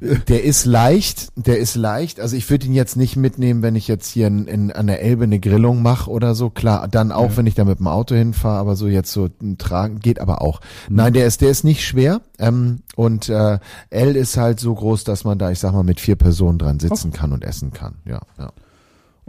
[0.28, 2.20] Der ist leicht, der ist leicht.
[2.20, 5.02] Also ich würde ihn jetzt nicht mitnehmen, wenn ich jetzt hier in, in, an der
[5.02, 6.50] Elbe eine Grillung mache oder so.
[6.50, 7.36] Klar, dann auch, Ja.
[7.36, 10.42] wenn ich da mit dem Auto hinfahre, aber so jetzt so ein Tragen geht aber
[10.42, 10.60] auch.
[10.88, 12.20] Nein, der ist, der ist nicht schwer.
[12.38, 13.58] Ähm, und äh,
[13.90, 16.80] L ist halt so groß, dass man da, ich sag mal, mit vier Personen dran
[16.80, 17.96] sitzen kann und essen kann.
[18.04, 18.50] Ja, ja.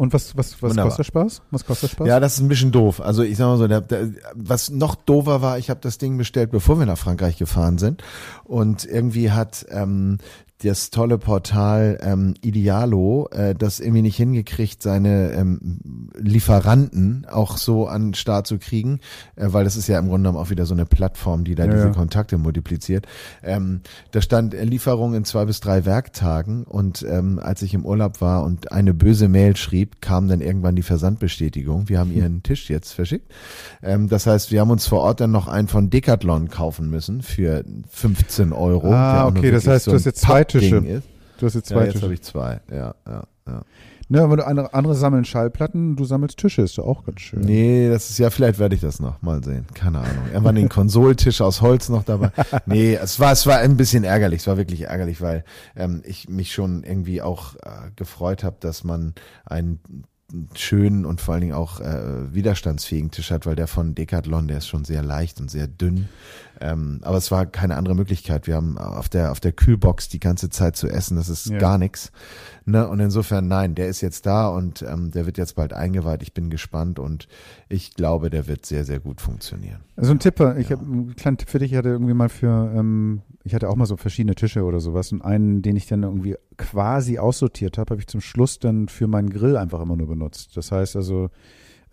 [0.02, 0.86] Und was, was, was Wunderbar.
[0.86, 1.41] kostet Spaß?
[1.52, 2.08] Was kostet Spaß?
[2.08, 3.02] Ja, das ist ein bisschen doof.
[3.02, 6.18] Also ich sag mal so, der, der, was noch doofer war, ich habe das Ding
[6.18, 8.02] bestellt, bevor wir nach Frankreich gefahren sind.
[8.43, 10.18] Und irgendwie hat ähm,
[10.64, 17.88] das tolle Portal ähm, Idealo äh, das irgendwie nicht hingekriegt, seine ähm, Lieferanten auch so
[17.88, 18.99] an den Start zu kriegen,
[19.36, 21.66] äh, weil das ist ja im Grunde genommen auch wieder so eine Plattform, die da
[21.66, 21.93] Ja, diese ja.
[21.93, 23.07] Kontakte multipliziert.
[23.43, 23.82] Ähm,
[24.12, 28.43] da stand Lieferung in zwei bis drei Werktagen und ähm, als ich im Urlaub war
[28.43, 31.89] und eine böse Mail schrieb, kam dann irgendwann die Versandbestätigung.
[31.89, 33.32] Wir haben ihren Tisch jetzt verschickt.
[33.82, 37.22] Ähm, das heißt, wir haben uns vor Ort dann noch einen von Decathlon kaufen müssen
[37.22, 38.93] für 15 Euro.
[38.93, 40.78] Ah, okay, das heißt, du hast jetzt zwei Tische.
[40.78, 41.08] Ist.
[41.39, 42.04] Du hast jetzt Ja, zwei jetzt Tische.
[42.06, 42.62] habe ich zwei.
[42.72, 43.64] Ja, ja, ja.
[44.10, 47.39] Ne, aber andere, andere sammeln Schallplatten, du sammelst Tische, ist doch auch ganz schön.
[47.39, 49.66] Nee, das ist ja, vielleicht werde ich das noch mal sehen.
[49.74, 50.26] Keine Ahnung.
[50.34, 52.32] Irgendwann den Konsoltisch aus Holz noch dabei.
[52.66, 54.41] Nee, es war, es war ein bisschen ärgerlich.
[54.41, 55.45] Es war wirklich ärgerlich, weil
[55.78, 59.14] ähm, ich mich schon irgendwie auch äh, gefreut habe, dass man
[59.45, 59.80] einen
[60.56, 64.58] schönen und vor allen Dingen auch äh, widerstandsfähigen Tisch hat, weil der von Decathlon, der
[64.58, 66.10] ist schon sehr leicht und sehr dünn.
[66.64, 68.45] Ähm, aber es war keine andere Möglichkeit.
[68.45, 71.18] Wir haben auf der auf der Kühlbox die ganze Zeit zu essen.
[71.18, 71.57] Das ist Ja.
[71.57, 72.12] gar nichts.
[72.66, 72.88] Ne?
[72.88, 76.22] Und insofern, nein, der ist jetzt da und ähm, der wird jetzt bald eingeweiht.
[76.22, 77.28] Ich bin gespannt und
[77.68, 79.82] ich glaube, der wird sehr, sehr gut funktionieren.
[79.95, 80.78] Also ein Tipp, ich Ja.
[80.78, 81.72] habe einen kleinen Tipp für dich.
[81.72, 85.12] Ich hatte irgendwie mal für, ähm, ich hatte auch mal so verschiedene Tische oder sowas
[85.12, 89.07] und einen, den ich dann irgendwie quasi aussortiert habe, habe ich zum Schluss dann für
[89.07, 90.55] meinen Grill einfach immer nur benutzt.
[90.55, 91.30] Das heißt also,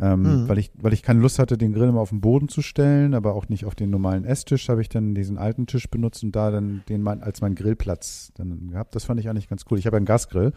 [0.01, 0.49] ähm, Mhm.
[0.49, 3.15] weil ich, weil ich keine Lust hatte, den Grill immer auf den Boden zu stellen,
[3.15, 6.33] aber auch nicht auf den normalen Esstisch, habe ich dann diesen alten Tisch benutzt und
[6.37, 8.95] da dann den mein, als meinen Grillplatz dann gehabt.
[8.95, 9.79] Das fand ich eigentlich ganz cool.
[9.79, 10.53] Ich habe einen Gasgrill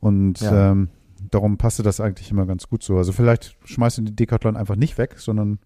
[0.00, 0.72] und Ja.
[0.72, 0.88] ähm,
[1.30, 2.96] darum passte das eigentlich immer ganz gut so.
[2.96, 5.58] Also vielleicht schmeißt du die Decathlon einfach nicht weg, sondern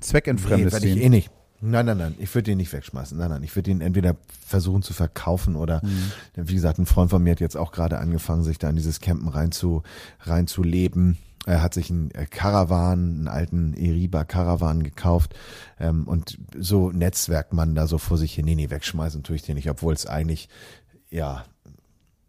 [0.00, 1.02] zweckentfremdest werde ich den.
[1.02, 1.30] eh nicht.
[1.62, 3.16] Nein, nein, nein, ich würde den nicht wegschmeißen.
[3.16, 6.48] Nein, nein, ich würde ihn entweder versuchen zu verkaufen oder, Mhm.
[6.48, 9.00] wie gesagt, ein Freund von mir hat jetzt auch gerade angefangen, sich da in dieses
[9.00, 9.82] Campen rein zu,
[10.20, 11.16] rein zu leben.
[11.46, 15.34] Er hat sich einen äh, Caravan, einen alten Eriba Caravan gekauft
[15.78, 18.44] ähm, und so netzwerkt man da so vor sich hin.
[18.44, 20.48] Nee, nee, wegschmeißen tue ich den nicht, obwohl es eigentlich,
[21.08, 21.44] ja,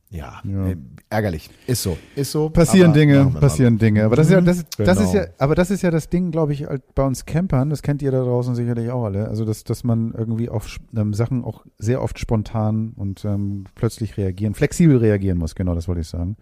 [0.10, 0.68] ja, Ja.
[0.70, 0.78] Äh,
[1.10, 1.50] ärgerlich.
[1.66, 2.50] Ist so, ist so.
[2.50, 3.80] Passieren aber Dinge, wir passieren mal.
[3.80, 4.06] Dinge.
[4.06, 5.24] Aber das ist ja, das, das ist Genau.
[5.24, 7.70] ja, aber das ist ja das Ding, glaube ich, halt bei uns Campern.
[7.70, 9.28] Das kennt ihr da draußen sicherlich auch alle.
[9.28, 14.16] Also dass, dass man irgendwie auf ähm, Sachen auch sehr oft spontan und ähm, plötzlich
[14.16, 15.56] reagieren, flexibel reagieren muss.
[15.56, 16.38] Genau, das wollte ich sagen,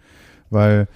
[0.51, 0.87] weil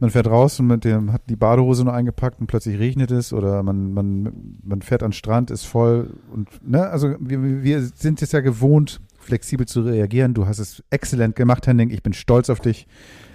[0.00, 3.32] man fährt raus und mit dem hat die Badehose nur eingepackt und plötzlich regnet es
[3.32, 7.82] oder man man man fährt an den Strand, ist voll und ne, also wir, wir
[7.82, 10.34] sind es ja gewohnt, flexibel zu reagieren.
[10.34, 11.90] Du hast es exzellent gemacht, Henning.
[11.90, 12.86] Ich bin stolz auf dich.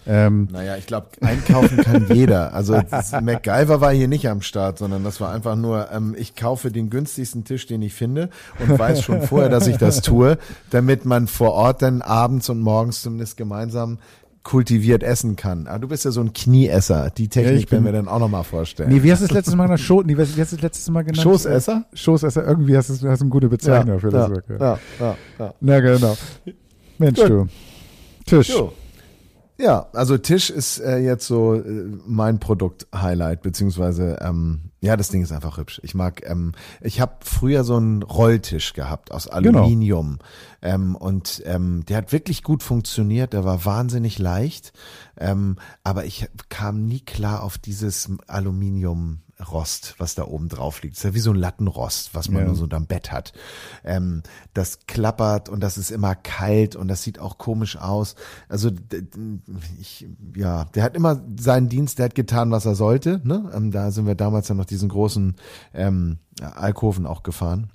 [0.08, 2.54] Ähm, Naja, ich glaube, einkaufen kann jeder.
[2.54, 2.82] Also
[3.22, 6.90] MacGyver war hier nicht am Start, sondern das war einfach nur, ähm, ich kaufe den
[6.90, 8.30] günstigsten Tisch, den ich finde
[8.60, 10.38] und weiß schon vorher, dass ich das tue,
[10.70, 14.00] damit man vor Ort dann abends und morgens zumindest gemeinsam
[14.44, 15.68] kultiviert essen kann.
[15.68, 17.10] Aber du bist ja so ein Knieesser.
[17.12, 18.90] Die Ja, Technik bin- werden wir dann auch nochmal vorstellen.
[18.90, 19.82] Nee, wie hast du es letztes Mal genannt?
[19.82, 21.22] Scho nee, wie hast du es letztes Mal genannt?
[21.22, 21.86] Schoßesser?
[21.94, 24.30] Schoßesser, irgendwie hast du hast eine gute Bezeichnung für das.
[24.30, 24.58] ja, okay.
[24.60, 25.54] ja, ja, ja.
[25.60, 26.18] Na genau.
[26.98, 27.30] Mensch, Gut.
[27.30, 27.46] du.
[28.26, 28.50] Tisch.
[28.50, 28.72] Jo.
[29.58, 31.62] Ja, also Tisch ist äh, jetzt so äh,
[32.08, 35.80] mein Produkt-Highlight, beziehungsweise ähm, ja, das Ding ist einfach hübsch.
[35.84, 39.60] Ich mag, ähm, ich habe früher so einen Rolltisch gehabt aus Genau.
[39.60, 40.20] Aluminium
[40.62, 44.72] ähm, und ähm, der hat wirklich gut funktioniert, der war wahnsinnig leicht,
[45.18, 49.20] ähm, aber ich kam nie klar auf dieses Aluminium.
[49.52, 50.96] Rost, was da oben drauf liegt.
[50.96, 52.48] Das ist ja wie so ein Lattenrost, was man Ja.
[52.48, 53.34] nur so am Bett hat.
[53.84, 54.22] Ähm,
[54.54, 58.16] das klappert und das ist immer kalt und das sieht auch komisch aus.
[58.50, 58.70] Also
[59.80, 63.22] ich, ja, der hat immer seinen Dienst, der hat getan, was er sollte.
[63.24, 63.50] Ne?
[63.54, 65.36] Ähm, da sind wir damals ja noch diesen großen
[65.74, 67.72] ähm, Alkoven auch gefahren.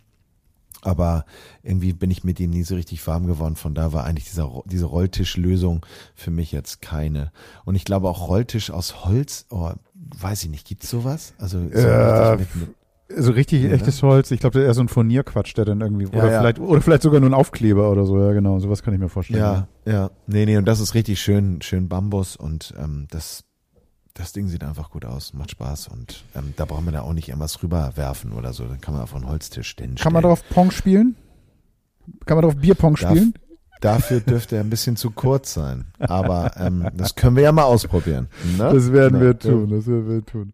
[0.84, 1.24] Aber
[1.62, 3.56] irgendwie bin ich mit ihm nie so richtig warm geworden.
[3.56, 7.32] Von da war eigentlich dieser, diese Rolltischlösung für mich jetzt keine.
[7.64, 11.34] Und ich glaube auch Rolltisch aus Holz, oh, weiß ich nicht, gibt's sowas?
[11.38, 12.76] Also so Äh, richtig mit, mit
[13.16, 13.70] So richtig ja.
[13.70, 14.30] echtes Holz.
[14.30, 17.20] Ich glaube, eher so ein Furnierquatsch, der dann irgendwie, oder, ja, vielleicht, oder vielleicht sogar
[17.20, 19.40] nur ein Aufkleber oder so, ja genau, sowas kann ich mir vorstellen.
[19.40, 20.10] Ja, ja.
[20.26, 23.44] Nee, nee, und das ist richtig schön, schön Bambus und ähm, das,
[24.14, 27.12] das Ding sieht einfach gut aus, macht Spaß und ähm, da brauchen wir da auch
[27.12, 29.96] nicht irgendwas rüberwerfen oder so, dann kann man auf einen Holztisch stellen.
[29.96, 31.16] Kann man darauf Pong spielen?
[32.24, 33.34] Kann man darauf Bierpong spielen?
[33.80, 35.84] Dafür dürfte er ein bisschen zu kurz sein.
[35.98, 38.28] Aber ähm, das können wir ja mal ausprobieren.
[38.56, 38.70] Ne?
[38.72, 40.52] Das werden wir tun, das werden wir tun.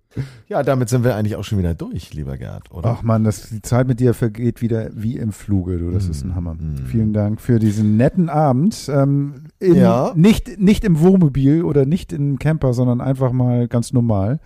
[0.49, 2.97] Ja, damit sind wir eigentlich auch schon wieder durch, lieber Gerd, oder?
[2.99, 5.93] Ach man, das, die Zeit mit dir vergeht wieder wie im Fluge, du.
[5.93, 6.55] Das mm, ist ein Hammer.
[6.55, 6.87] Mm.
[6.87, 8.91] Vielen Dank für diesen netten Abend.
[8.93, 10.13] Ähm, in, ja.
[10.17, 14.41] nicht, nicht im Wohnmobil oder nicht im Camper, sondern einfach mal ganz normal.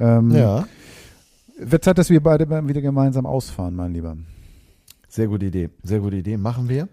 [0.00, 0.64] Ähm, ja.
[1.58, 4.16] Wird Zeit, dass wir beide wieder gemeinsam ausfahren, mein Lieber.
[5.12, 6.38] Sehr gute Idee, sehr gute Idee.
[6.38, 6.88] Machen wir.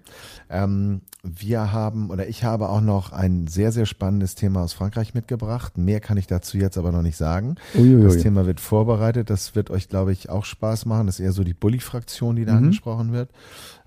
[0.49, 5.13] Ähm, wir haben oder ich habe auch noch ein sehr, sehr spannendes Thema aus Frankreich
[5.13, 5.77] mitgebracht.
[5.77, 7.55] Mehr kann ich dazu jetzt aber noch nicht sagen.
[7.75, 8.03] Uiuiui.
[8.03, 9.29] Das Thema wird vorbereitet.
[9.29, 11.05] Das wird euch, glaube ich, auch Spaß machen.
[11.05, 12.57] Das ist eher so die Bully-Fraktion, die da mhm.
[12.65, 13.29] angesprochen wird.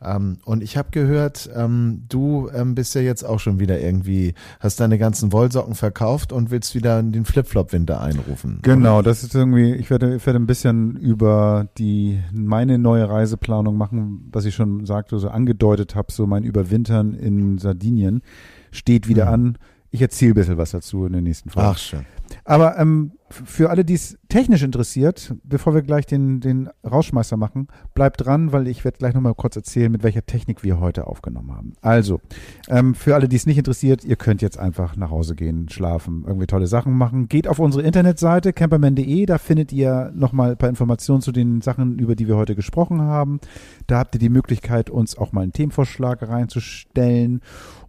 [0.04, 4.34] Ähm, und ich habe gehört, ähm, du ähm, bist ja jetzt auch schon wieder irgendwie,
[4.60, 8.60] hast deine ganzen Wollsocken verkauft und willst wieder den Flipflop-Winter einrufen.
[8.62, 9.10] Genau, oder?
[9.10, 14.28] das ist irgendwie, ich werde, ich werde ein bisschen über die meine neue Reiseplanung machen,
[14.32, 18.22] was ich schon sagte, so angedeutet habe, so mein Überwintern in Sardinien
[18.70, 19.32] steht wieder mhm.
[19.32, 19.58] an.
[19.90, 21.68] Ich erzähle ein bisschen was dazu in den nächsten Folgen.
[21.70, 22.06] Ach schön.
[22.44, 27.68] Aber ähm, für alle, die es technisch interessiert, bevor wir gleich den, den Rausschmeißer machen,
[27.94, 31.54] bleibt dran, weil ich werde gleich nochmal kurz erzählen, mit welcher Technik wir heute aufgenommen
[31.54, 31.72] haben.
[31.80, 32.20] Also,
[32.68, 36.24] ähm, für alle, die es nicht interessiert, ihr könnt jetzt einfach nach Hause gehen, schlafen,
[36.26, 37.28] irgendwie tolle Sachen machen.
[37.28, 41.98] Geht auf unsere Internetseite camperman.de, da findet ihr nochmal ein paar Informationen zu den Sachen,
[41.98, 43.40] über die wir heute gesprochen haben.
[43.86, 47.40] Da habt ihr die Möglichkeit, uns auch mal einen Themenvorschlag reinzustellen.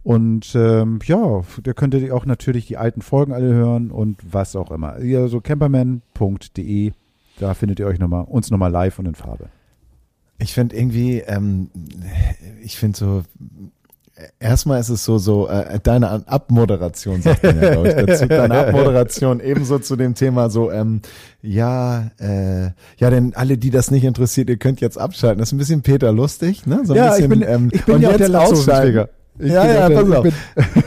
[0.04, 4.54] Und ähm, ja, da könnt ihr auch natürlich die alten Folgen alle hören und was
[4.54, 4.98] auch immer.
[5.34, 6.92] Also camperman.de,
[7.40, 9.48] da findet ihr euch nochmal, uns nochmal live und in Farbe.
[10.38, 11.70] Ich finde irgendwie, ähm,
[12.62, 13.22] ich finde so,
[14.38, 18.26] erstmal ist es so, so äh, deine Abmoderation, sagt man ja, glaube ich, dazu.
[18.26, 21.00] Deine Abmoderation ebenso zu dem Thema so, ähm,
[21.42, 25.40] ja, äh, ja, denn alle, die das nicht interessiert, ihr könnt jetzt abschalten.
[25.40, 26.82] Das ist ein bisschen Peter lustig, ne?
[26.84, 29.08] So ein ja, bisschen, ich bin, ähm, ich bin ja auch der ausschalten.
[29.38, 30.26] Ich ja, ja, pass auf.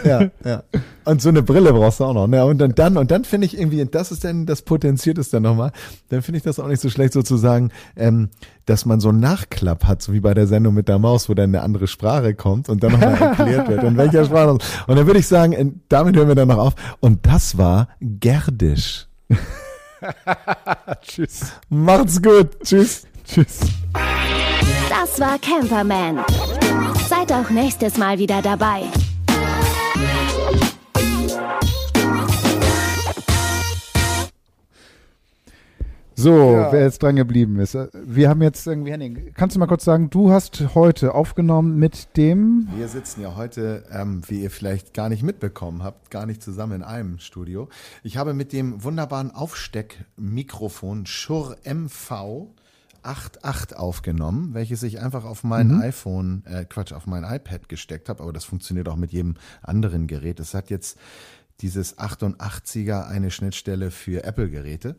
[0.06, 0.64] ja, ja.
[1.08, 2.28] Und so eine Brille brauchst du auch noch.
[2.28, 2.43] Ne?
[2.45, 5.43] Und dann, dann, und dann finde ich irgendwie, das ist dann, das potenziert es dann
[5.43, 5.72] nochmal,
[6.10, 8.28] dann finde ich das auch nicht so schlecht sozusagen, ähm,
[8.66, 11.34] dass man so einen Nachklapp hat, so wie bei der Sendung mit der Maus, wo
[11.34, 14.52] dann eine andere Sprache kommt und dann nochmal erklärt wird, in welcher Sprache.
[14.52, 16.76] Und dann würde ich sagen, damit hören wir dann noch auf.
[17.00, 19.08] Und das war Gerdisch.
[21.04, 21.54] Tschüss.
[21.70, 22.50] Macht's gut.
[22.66, 23.08] Tschüss.
[23.24, 23.60] Tschüss.
[24.89, 26.20] Das war Camperman.
[27.08, 28.82] Seid auch nächstes Mal wieder dabei.
[36.16, 36.72] So, ja.
[36.74, 37.78] wer jetzt dran geblieben ist.
[37.93, 42.18] Wir haben jetzt irgendwie, Henning, kannst du mal kurz sagen, du hast heute aufgenommen mit
[42.18, 42.68] dem.
[42.76, 46.74] Wir sitzen ja heute, ähm, wie ihr vielleicht gar nicht mitbekommen habt, gar nicht zusammen
[46.74, 47.70] in einem Studio.
[48.03, 52.47] Ich habe mit dem wunderbaren Aufsteckmikrofon Shure MV
[53.04, 55.82] 8.8 aufgenommen, welches ich einfach auf mein mhm.
[55.82, 60.08] iPhone, äh, Quatsch, auf mein iPad gesteckt habe, aber das funktioniert auch mit jedem anderen
[60.08, 60.39] Gerät.
[60.39, 60.98] Es hat jetzt
[61.62, 64.98] dieses 88er eine Schnittstelle für Apple-Geräte.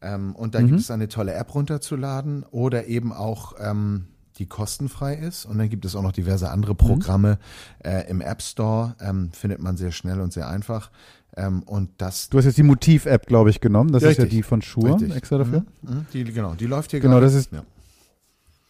[0.00, 0.68] Ähm, und da mhm.
[0.68, 4.06] gibt es eine tolle App runterzuladen oder eben auch ähm,
[4.38, 5.44] die kostenfrei ist.
[5.44, 6.78] Und dann gibt es auch noch diverse andere mhm.
[6.78, 7.38] Programme
[7.84, 7.90] mhm.
[7.90, 8.94] äh, im App Store.
[9.00, 10.90] Ähm, findet man sehr schnell und sehr einfach.
[11.38, 12.28] Ähm, und das.
[12.28, 13.92] Du hast jetzt die Motiv-App, glaube ich, genommen.
[13.92, 15.14] Das richtig, ist ja die von Shure richtig.
[15.14, 15.64] extra dafür.
[15.82, 16.06] Mhm, mhm.
[16.12, 17.26] Die, genau, die läuft hier Genau, gerade.
[17.26, 17.52] das ist.
[17.52, 17.62] Ja.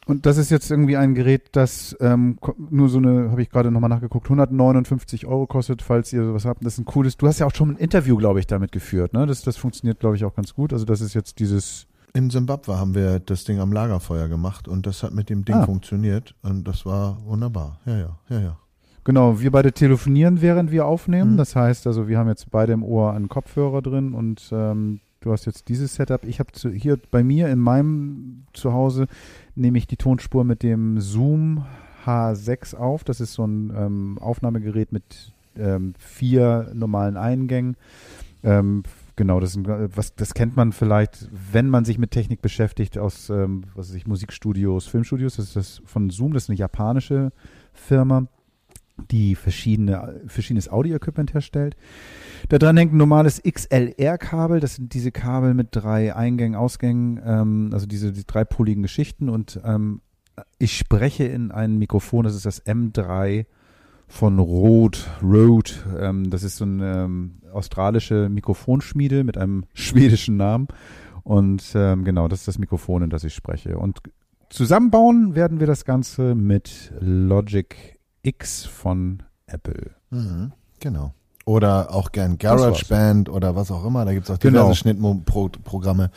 [0.07, 2.39] Und das ist jetzt irgendwie ein Gerät, das ähm,
[2.71, 6.65] nur so eine, habe ich gerade nochmal nachgeguckt, 159 Euro kostet, falls ihr sowas habt.
[6.65, 7.19] Das ist ein cooles.
[7.19, 9.13] Du hast ja auch schon ein Interview, glaube ich, damit geführt.
[9.13, 9.27] Ne?
[9.27, 10.73] Das, das funktioniert, glaube ich, auch ganz gut.
[10.73, 11.87] Also das ist jetzt dieses.
[12.15, 15.57] In Simbabwe haben wir das Ding am Lagerfeuer gemacht und das hat mit dem Ding
[15.57, 15.67] ah.
[15.67, 17.79] funktioniert und das war wunderbar.
[17.85, 18.59] Ja, ja, ja, ja.
[19.09, 21.33] Genau, wir beide telefonieren, während wir aufnehmen.
[21.33, 21.37] Mhm.
[21.39, 25.33] Das heißt, also wir haben jetzt beide im Ohr einen Kopfhörer drin und ähm, du
[25.33, 26.27] hast jetzt dieses Setup.
[26.27, 29.07] Ich habe hier bei mir in meinem Zuhause
[29.55, 31.65] nehme ich die Tonspur mit dem Zoom
[32.05, 33.03] H6 auf.
[33.03, 37.79] Das ist so ein ähm, Aufnahmegerät mit ähm, vier normalen Eingängen.
[38.45, 38.83] Ähm,
[39.17, 43.31] genau, das, ist, was, das kennt man vielleicht, wenn man sich mit Technik beschäftigt aus
[43.31, 45.37] ähm, was weiß ich, Musikstudios, Filmstudios.
[45.37, 47.33] Das ist das von Zoom, das ist eine japanische
[47.73, 48.27] Firma
[49.11, 51.77] die verschiedene, verschiedenes Audio-Equipment herstellt.
[52.49, 54.61] Da dran hängt ein normales XLR-Kabel.
[54.61, 59.29] Das sind diese Kabel mit drei Eingängen, Ausgängen, ähm, also diese die dreipoligen Geschichten.
[59.29, 60.01] Und ähm,
[60.59, 63.47] ich spreche in ein Mikrofon, das ist das M3
[64.07, 64.99] von Rode.
[65.23, 70.69] Rode, ähm, das ist so eine ähm, australische Mikrofonschmiede mit einem schwedischen Namen.
[71.25, 73.79] Und ähm, genau, das ist das Mikrofon, in das ich spreche.
[73.79, 74.01] Und
[74.49, 77.98] zusammenbauen werden wir das Ganze mit Logic
[78.29, 79.93] X von Apple.
[80.11, 81.15] Mhm, genau.
[81.47, 84.05] Oder auch gern GarageBand oder was auch immer.
[84.05, 85.23] Da gibt es auch diverse genau.
[85.23, 86.11] Schnittprogramme.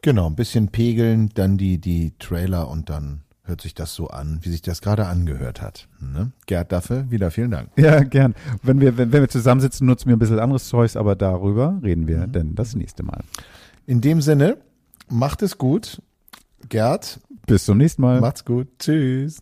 [0.00, 4.38] Genau, ein bisschen pegeln, dann die, die Trailer und dann hört sich das so an,
[4.40, 5.86] wie sich das gerade angehört hat.
[6.00, 6.32] Ne?
[6.46, 7.68] Gerd dafür wieder vielen Dank.
[7.76, 8.34] Ja, gern.
[8.62, 12.06] Wenn wir, wenn, wenn wir zusammensitzen, nutzen wir ein bisschen anderes Zeugs, aber darüber reden
[12.08, 12.32] wir mhm.
[12.32, 13.20] denn das nächste Mal.
[13.86, 14.56] In dem Sinne,
[15.10, 16.00] macht es gut.
[16.70, 17.20] Gerd.
[17.46, 18.20] Bis zum nächsten Mal.
[18.20, 18.68] Macht's gut.
[18.78, 19.40] Tschüss.